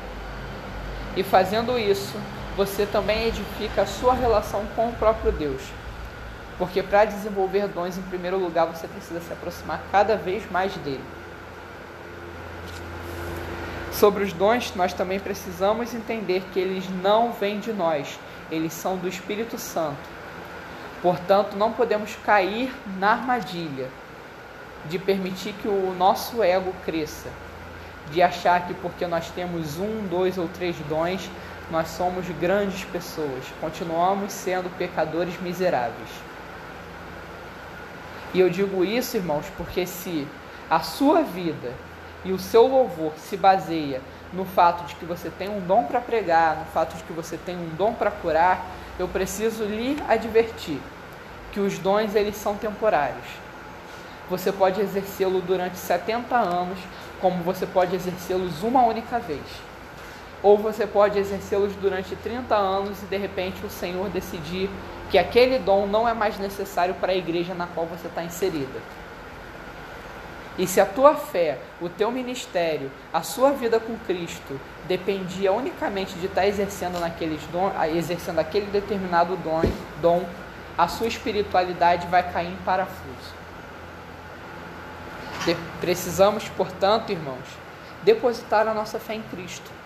e 1.16 1.22
fazendo 1.24 1.78
isso, 1.78 2.16
você 2.56 2.86
também 2.86 3.26
edifica 3.26 3.82
a 3.82 3.86
sua 3.86 4.14
relação 4.14 4.64
com 4.76 4.88
o 4.88 4.92
próprio 4.92 5.32
Deus. 5.32 5.62
Porque 6.60 6.82
para 6.82 7.06
desenvolver 7.06 7.66
dons, 7.68 7.96
em 7.96 8.02
primeiro 8.02 8.36
lugar, 8.36 8.66
você 8.66 8.86
precisa 8.86 9.18
se 9.18 9.32
aproximar 9.32 9.82
cada 9.90 10.14
vez 10.14 10.48
mais 10.50 10.74
dele. 10.74 11.02
Sobre 13.90 14.24
os 14.24 14.34
dons, 14.34 14.74
nós 14.76 14.92
também 14.92 15.18
precisamos 15.18 15.94
entender 15.94 16.44
que 16.52 16.60
eles 16.60 16.84
não 17.02 17.32
vêm 17.32 17.60
de 17.60 17.72
nós, 17.72 18.20
eles 18.50 18.74
são 18.74 18.98
do 18.98 19.08
Espírito 19.08 19.56
Santo. 19.56 19.96
Portanto, 21.00 21.56
não 21.56 21.72
podemos 21.72 22.14
cair 22.26 22.70
na 22.98 23.12
armadilha 23.12 23.88
de 24.84 24.98
permitir 24.98 25.54
que 25.54 25.68
o 25.68 25.94
nosso 25.96 26.42
ego 26.42 26.74
cresça, 26.84 27.30
de 28.10 28.20
achar 28.20 28.66
que 28.66 28.74
porque 28.74 29.06
nós 29.06 29.30
temos 29.30 29.78
um, 29.78 30.06
dois 30.10 30.36
ou 30.36 30.46
três 30.46 30.76
dons, 30.90 31.26
nós 31.70 31.88
somos 31.88 32.28
grandes 32.38 32.84
pessoas, 32.84 33.44
continuamos 33.62 34.30
sendo 34.30 34.68
pecadores 34.76 35.40
miseráveis. 35.40 36.29
E 38.32 38.40
eu 38.40 38.48
digo 38.48 38.84
isso, 38.84 39.16
irmãos, 39.16 39.46
porque 39.56 39.86
se 39.86 40.26
a 40.70 40.80
sua 40.80 41.22
vida 41.22 41.72
e 42.24 42.32
o 42.32 42.38
seu 42.38 42.66
louvor 42.66 43.12
se 43.16 43.36
baseia 43.36 44.00
no 44.32 44.44
fato 44.44 44.84
de 44.86 44.94
que 44.94 45.04
você 45.04 45.30
tem 45.30 45.48
um 45.48 45.60
dom 45.60 45.84
para 45.84 46.00
pregar, 46.00 46.56
no 46.56 46.64
fato 46.66 46.96
de 46.96 47.02
que 47.02 47.12
você 47.12 47.36
tem 47.36 47.56
um 47.56 47.70
dom 47.76 47.92
para 47.92 48.10
curar, 48.10 48.64
eu 48.98 49.08
preciso 49.08 49.64
lhe 49.64 50.00
advertir 50.08 50.78
que 51.50 51.58
os 51.58 51.78
dons 51.78 52.14
eles 52.14 52.36
são 52.36 52.54
temporários. 52.54 53.26
Você 54.28 54.52
pode 54.52 54.80
exercê-lo 54.80 55.40
durante 55.40 55.76
70 55.76 56.36
anos, 56.36 56.78
como 57.20 57.42
você 57.42 57.66
pode 57.66 57.96
exercê-los 57.96 58.62
uma 58.62 58.84
única 58.84 59.18
vez. 59.18 59.42
Ou 60.42 60.56
você 60.56 60.86
pode 60.86 61.18
exercê-los 61.18 61.74
durante 61.76 62.16
30 62.16 62.54
anos 62.54 63.02
e 63.02 63.06
de 63.06 63.16
repente 63.16 63.64
o 63.64 63.70
Senhor 63.70 64.08
decidir 64.08 64.70
que 65.10 65.18
aquele 65.18 65.58
dom 65.58 65.86
não 65.86 66.08
é 66.08 66.14
mais 66.14 66.38
necessário 66.38 66.94
para 66.94 67.12
a 67.12 67.14
igreja 67.14 67.52
na 67.54 67.66
qual 67.66 67.86
você 67.86 68.06
está 68.06 68.22
inserida. 68.22 68.80
E 70.58 70.66
se 70.66 70.80
a 70.80 70.86
tua 70.86 71.14
fé, 71.14 71.58
o 71.80 71.88
teu 71.88 72.10
ministério, 72.10 72.90
a 73.12 73.22
sua 73.22 73.50
vida 73.50 73.78
com 73.78 73.96
Cristo 73.98 74.60
dependia 74.86 75.52
unicamente 75.52 76.14
de 76.14 76.26
estar 76.26 76.42
tá 76.42 76.46
exercendo 76.46 76.98
naqueles 77.00 77.40
dom, 77.52 77.70
exercendo 77.94 78.38
aquele 78.38 78.66
determinado 78.66 79.36
dom, 79.36 79.62
dom, 80.00 80.24
a 80.76 80.88
sua 80.88 81.06
espiritualidade 81.06 82.06
vai 82.06 82.30
cair 82.32 82.52
em 82.52 82.56
parafuso. 82.56 83.40
De, 85.44 85.56
precisamos, 85.80 86.48
portanto, 86.50 87.10
irmãos, 87.10 87.46
depositar 88.02 88.66
a 88.68 88.74
nossa 88.74 88.98
fé 88.98 89.14
em 89.14 89.22
Cristo 89.22 89.79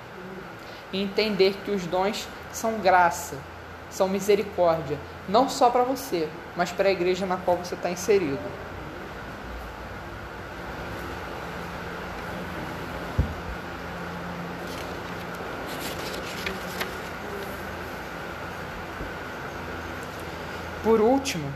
e 0.95 1.03
entender 1.03 1.57
que 1.65 1.73
os 1.73 1.85
dons 1.87 2.29
são 2.53 2.79
graça, 2.79 3.37
são 3.91 4.09
misericórdia, 4.09 4.97
não 5.29 5.49
só 5.49 5.69
para 5.69 5.83
você, 5.83 6.29
mas 6.57 6.71
para 6.71 6.89
a 6.89 6.93
igreja 6.93 7.27
na 7.27 7.37
qual 7.37 7.57
você 7.57 7.75
está 7.75 7.91
inserido. 7.91 8.39
Por 20.85 21.01
último, 21.01 21.53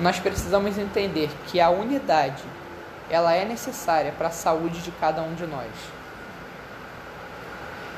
nós 0.00 0.18
precisamos 0.18 0.76
entender 0.76 1.30
que 1.46 1.60
a 1.60 1.70
unidade 1.70 2.42
ela 3.08 3.34
é 3.34 3.44
necessária 3.44 4.10
para 4.10 4.28
a 4.28 4.32
saúde 4.32 4.80
de 4.80 4.90
cada 4.90 5.22
um 5.22 5.34
de 5.34 5.46
nós. 5.46 5.99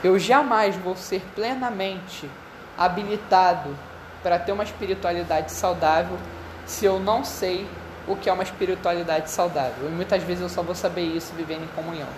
Eu 0.02 0.18
jamais 0.18 0.74
vou 0.74 0.96
ser 0.96 1.22
plenamente 1.34 2.28
habilitado 2.76 3.76
para 4.22 4.38
ter 4.38 4.52
uma 4.52 4.64
espiritualidade 4.64 5.52
saudável 5.52 6.18
se 6.66 6.84
eu 6.84 6.98
não 6.98 7.24
sei 7.24 7.68
o 8.06 8.16
que 8.16 8.28
é 8.28 8.32
uma 8.32 8.42
espiritualidade 8.42 9.30
saudável. 9.30 9.88
E 9.88 9.92
muitas 9.92 10.22
vezes 10.22 10.42
eu 10.42 10.48
só 10.48 10.62
vou 10.62 10.74
saber 10.74 11.02
isso 11.02 11.32
vivendo 11.34 11.64
em 11.64 11.68
comunhão. 11.68 12.08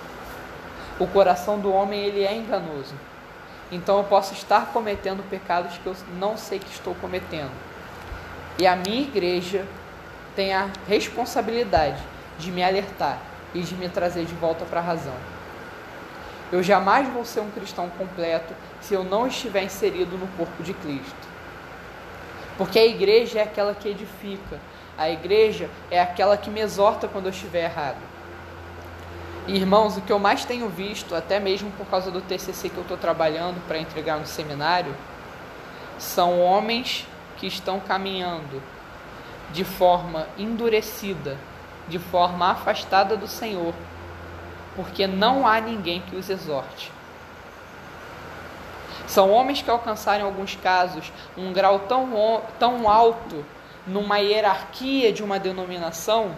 O 0.98 1.06
coração 1.06 1.58
do 1.58 1.72
homem 1.72 2.00
ele 2.00 2.24
é 2.24 2.34
enganoso. 2.34 2.94
Então 3.70 3.98
eu 3.98 4.04
posso 4.04 4.32
estar 4.32 4.66
cometendo 4.72 5.28
pecados 5.28 5.76
que 5.78 5.86
eu 5.86 5.96
não 6.18 6.36
sei 6.36 6.58
que 6.58 6.70
estou 6.70 6.94
cometendo. 6.94 7.52
E 8.58 8.66
a 8.66 8.76
minha 8.76 9.02
igreja 9.02 9.66
tem 10.36 10.54
a 10.54 10.68
responsabilidade 10.88 12.02
de 12.38 12.50
me 12.50 12.62
alertar 12.62 13.18
e 13.52 13.60
de 13.60 13.74
me 13.74 13.88
trazer 13.88 14.24
de 14.24 14.34
volta 14.34 14.64
para 14.64 14.80
a 14.80 14.82
razão. 14.82 15.33
Eu 16.54 16.62
jamais 16.62 17.08
vou 17.08 17.24
ser 17.24 17.40
um 17.40 17.50
cristão 17.50 17.90
completo 17.98 18.54
se 18.80 18.94
eu 18.94 19.02
não 19.02 19.26
estiver 19.26 19.64
inserido 19.64 20.16
no 20.16 20.28
corpo 20.36 20.62
de 20.62 20.72
Cristo. 20.72 21.28
Porque 22.56 22.78
a 22.78 22.86
igreja 22.86 23.40
é 23.40 23.42
aquela 23.42 23.74
que 23.74 23.88
edifica, 23.88 24.60
a 24.96 25.10
igreja 25.10 25.68
é 25.90 26.00
aquela 26.00 26.36
que 26.36 26.48
me 26.50 26.60
exorta 26.60 27.08
quando 27.08 27.24
eu 27.24 27.32
estiver 27.32 27.64
errado. 27.64 27.98
E, 29.48 29.56
irmãos, 29.56 29.96
o 29.96 30.02
que 30.02 30.12
eu 30.12 30.20
mais 30.20 30.44
tenho 30.44 30.68
visto, 30.68 31.16
até 31.16 31.40
mesmo 31.40 31.72
por 31.72 31.88
causa 31.88 32.08
do 32.08 32.20
TCC 32.20 32.68
que 32.68 32.76
eu 32.76 32.82
estou 32.82 32.96
trabalhando 32.96 33.60
para 33.66 33.78
entregar 33.78 34.20
no 34.20 34.24
seminário, 34.24 34.94
são 35.98 36.40
homens 36.40 37.04
que 37.36 37.48
estão 37.48 37.80
caminhando 37.80 38.62
de 39.50 39.64
forma 39.64 40.28
endurecida, 40.38 41.36
de 41.88 41.98
forma 41.98 42.48
afastada 42.52 43.16
do 43.16 43.26
Senhor, 43.26 43.74
porque 44.76 45.06
não 45.06 45.46
há 45.46 45.60
ninguém 45.60 46.00
que 46.00 46.16
os 46.16 46.28
exorte. 46.28 46.90
São 49.06 49.30
homens 49.30 49.62
que 49.62 49.70
alcançaram, 49.70 50.20
em 50.20 50.26
alguns 50.26 50.56
casos, 50.56 51.12
um 51.36 51.52
grau 51.52 51.80
tão, 51.80 52.42
tão 52.58 52.88
alto 52.88 53.44
numa 53.86 54.18
hierarquia 54.18 55.12
de 55.12 55.22
uma 55.22 55.38
denominação 55.38 56.34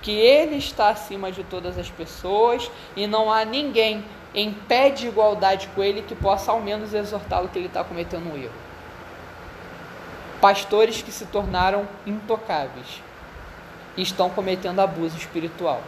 que 0.00 0.12
ele 0.12 0.56
está 0.56 0.88
acima 0.88 1.30
de 1.30 1.44
todas 1.44 1.76
as 1.76 1.90
pessoas 1.90 2.70
e 2.96 3.06
não 3.06 3.30
há 3.30 3.44
ninguém 3.44 4.04
em 4.34 4.52
pé 4.52 4.90
de 4.90 5.08
igualdade 5.08 5.68
com 5.74 5.82
ele 5.82 6.02
que 6.02 6.14
possa 6.14 6.52
ao 6.52 6.60
menos 6.60 6.94
exortá-lo 6.94 7.48
que 7.48 7.58
ele 7.58 7.66
está 7.66 7.82
cometendo 7.84 8.32
um 8.32 8.36
erro. 8.36 8.52
Pastores 10.40 11.02
que 11.02 11.12
se 11.12 11.26
tornaram 11.26 11.86
intocáveis 12.06 13.02
e 13.96 14.02
estão 14.02 14.30
cometendo 14.30 14.80
abuso 14.80 15.16
espiritual. 15.16 15.82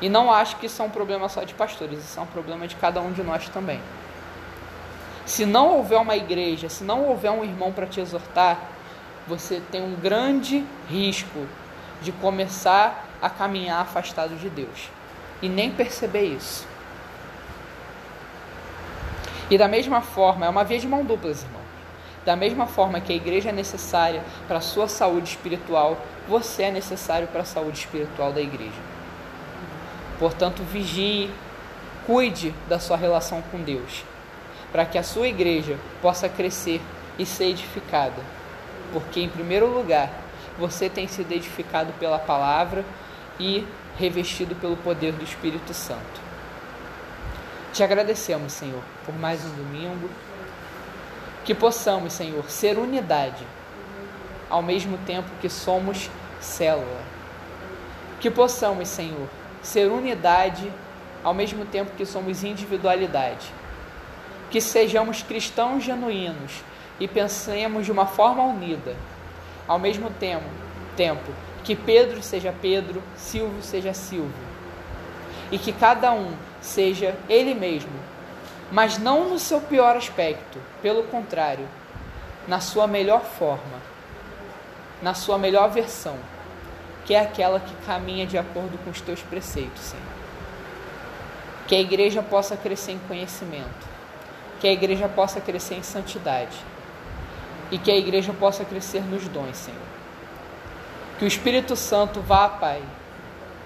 E 0.00 0.08
não 0.08 0.32
acho 0.32 0.56
que 0.56 0.66
isso 0.66 0.80
é 0.80 0.84
um 0.84 0.90
problema 0.90 1.28
só 1.28 1.44
de 1.44 1.54
pastores, 1.54 1.98
isso 1.98 2.18
é 2.18 2.22
um 2.22 2.26
problema 2.26 2.66
de 2.66 2.76
cada 2.76 3.00
um 3.00 3.12
de 3.12 3.22
nós 3.22 3.48
também. 3.48 3.80
Se 5.26 5.44
não 5.44 5.76
houver 5.76 6.00
uma 6.00 6.16
igreja, 6.16 6.68
se 6.68 6.82
não 6.82 7.04
houver 7.04 7.30
um 7.30 7.44
irmão 7.44 7.70
para 7.72 7.86
te 7.86 8.00
exortar, 8.00 8.58
você 9.26 9.62
tem 9.70 9.82
um 9.82 9.94
grande 9.94 10.64
risco 10.88 11.46
de 12.02 12.12
começar 12.12 13.06
a 13.20 13.28
caminhar 13.28 13.82
afastado 13.82 14.34
de 14.36 14.48
Deus 14.48 14.88
e 15.42 15.48
nem 15.48 15.70
perceber 15.70 16.24
isso. 16.24 16.66
E 19.50 19.58
da 19.58 19.68
mesma 19.68 20.00
forma, 20.00 20.46
é 20.46 20.48
uma 20.48 20.64
via 20.64 20.78
de 20.78 20.88
mão 20.88 21.04
dupla, 21.04 21.30
irmão. 21.30 21.60
Da 22.24 22.36
mesma 22.36 22.66
forma 22.66 23.00
que 23.00 23.12
a 23.12 23.16
igreja 23.16 23.48
é 23.48 23.52
necessária 23.52 24.22
para 24.46 24.58
a 24.58 24.60
sua 24.60 24.88
saúde 24.88 25.30
espiritual, 25.30 25.96
você 26.28 26.64
é 26.64 26.70
necessário 26.70 27.26
para 27.28 27.42
a 27.42 27.44
saúde 27.44 27.78
espiritual 27.78 28.32
da 28.32 28.40
igreja. 28.40 28.99
Portanto, 30.20 30.62
vigie, 30.62 31.30
cuide 32.06 32.54
da 32.68 32.78
sua 32.78 32.98
relação 32.98 33.42
com 33.50 33.62
Deus, 33.62 34.04
para 34.70 34.84
que 34.84 34.98
a 34.98 35.02
sua 35.02 35.26
igreja 35.26 35.78
possa 36.02 36.28
crescer 36.28 36.82
e 37.18 37.24
ser 37.24 37.46
edificada. 37.46 38.22
Porque, 38.92 39.20
em 39.20 39.30
primeiro 39.30 39.66
lugar, 39.66 40.10
você 40.58 40.90
tem 40.90 41.08
sido 41.08 41.32
edificado 41.32 41.94
pela 41.94 42.18
palavra 42.18 42.84
e 43.38 43.66
revestido 43.98 44.54
pelo 44.54 44.76
poder 44.76 45.12
do 45.12 45.24
Espírito 45.24 45.72
Santo. 45.72 46.20
Te 47.72 47.82
agradecemos, 47.82 48.52
Senhor, 48.52 48.82
por 49.06 49.14
mais 49.14 49.42
um 49.42 49.50
domingo. 49.54 50.10
Que 51.46 51.54
possamos, 51.54 52.12
Senhor, 52.12 52.44
ser 52.50 52.76
unidade, 52.76 53.42
ao 54.50 54.60
mesmo 54.60 54.98
tempo 54.98 55.30
que 55.40 55.48
somos 55.48 56.10
célula. 56.40 57.00
Que 58.20 58.30
possamos, 58.30 58.86
Senhor, 58.86 59.28
ser 59.62 59.90
unidade, 59.90 60.70
ao 61.22 61.34
mesmo 61.34 61.64
tempo 61.64 61.92
que 61.96 62.06
somos 62.06 62.42
individualidade. 62.42 63.52
Que 64.50 64.60
sejamos 64.60 65.22
cristãos 65.22 65.84
genuínos 65.84 66.62
e 66.98 67.06
pensemos 67.06 67.86
de 67.86 67.92
uma 67.92 68.06
forma 68.06 68.42
unida, 68.42 68.96
ao 69.66 69.78
mesmo 69.78 70.10
tempo, 70.10 70.44
tempo 70.96 71.30
que 71.62 71.76
Pedro 71.76 72.22
seja 72.22 72.54
Pedro, 72.60 73.02
Silvio 73.16 73.62
seja 73.62 73.92
Silvio, 73.92 74.32
e 75.50 75.58
que 75.58 75.72
cada 75.72 76.12
um 76.12 76.32
seja 76.60 77.14
ele 77.28 77.54
mesmo, 77.54 77.92
mas 78.70 78.98
não 78.98 79.28
no 79.28 79.38
seu 79.38 79.60
pior 79.60 79.96
aspecto, 79.96 80.58
pelo 80.82 81.04
contrário, 81.04 81.68
na 82.46 82.60
sua 82.60 82.86
melhor 82.86 83.22
forma, 83.22 83.80
na 85.02 85.14
sua 85.14 85.38
melhor 85.38 85.70
versão, 85.70 86.16
que 87.04 87.14
é 87.14 87.20
aquela 87.20 87.60
que 87.60 87.74
caminha 87.86 88.26
de 88.26 88.38
acordo 88.38 88.78
com 88.84 88.90
os 88.90 89.00
teus 89.00 89.20
preceitos, 89.22 89.80
Senhor. 89.80 90.04
Que 91.66 91.74
a 91.74 91.80
igreja 91.80 92.22
possa 92.22 92.56
crescer 92.56 92.92
em 92.92 92.98
conhecimento, 93.00 93.88
que 94.60 94.66
a 94.66 94.72
igreja 94.72 95.08
possa 95.08 95.40
crescer 95.40 95.76
em 95.76 95.82
santidade 95.82 96.56
e 97.70 97.78
que 97.78 97.90
a 97.90 97.96
igreja 97.96 98.32
possa 98.32 98.64
crescer 98.64 99.02
nos 99.02 99.26
dons, 99.28 99.56
Senhor. 99.56 99.80
Que 101.18 101.24
o 101.24 101.28
Espírito 101.28 101.76
Santo 101.76 102.20
vá, 102.20 102.48
Pai, 102.48 102.82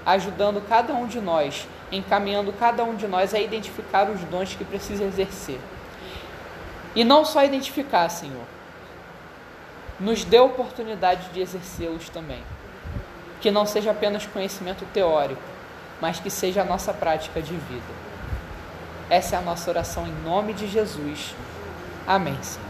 ajudando 0.04 0.60
cada 0.68 0.92
um 0.92 1.06
de 1.06 1.20
nós, 1.20 1.66
encaminhando 1.90 2.52
cada 2.52 2.84
um 2.84 2.94
de 2.94 3.06
nós 3.06 3.32
a 3.32 3.38
identificar 3.38 4.10
os 4.10 4.20
dons 4.24 4.54
que 4.54 4.64
precisa 4.64 5.04
exercer. 5.04 5.60
E 6.94 7.02
não 7.04 7.24
só 7.24 7.44
identificar, 7.44 8.08
Senhor, 8.08 8.44
nos 9.98 10.24
dê 10.24 10.38
oportunidade 10.38 11.28
de 11.30 11.40
exercê-los 11.40 12.08
também. 12.08 12.42
Que 13.44 13.50
não 13.50 13.66
seja 13.66 13.90
apenas 13.90 14.24
conhecimento 14.24 14.86
teórico, 14.86 15.42
mas 16.00 16.18
que 16.18 16.30
seja 16.30 16.62
a 16.62 16.64
nossa 16.64 16.94
prática 16.94 17.42
de 17.42 17.54
vida. 17.54 17.92
Essa 19.10 19.36
é 19.36 19.38
a 19.38 19.42
nossa 19.42 19.68
oração 19.70 20.06
em 20.06 20.14
nome 20.24 20.54
de 20.54 20.66
Jesus. 20.66 21.34
Amém, 22.06 22.38
Senhor. 22.42 22.63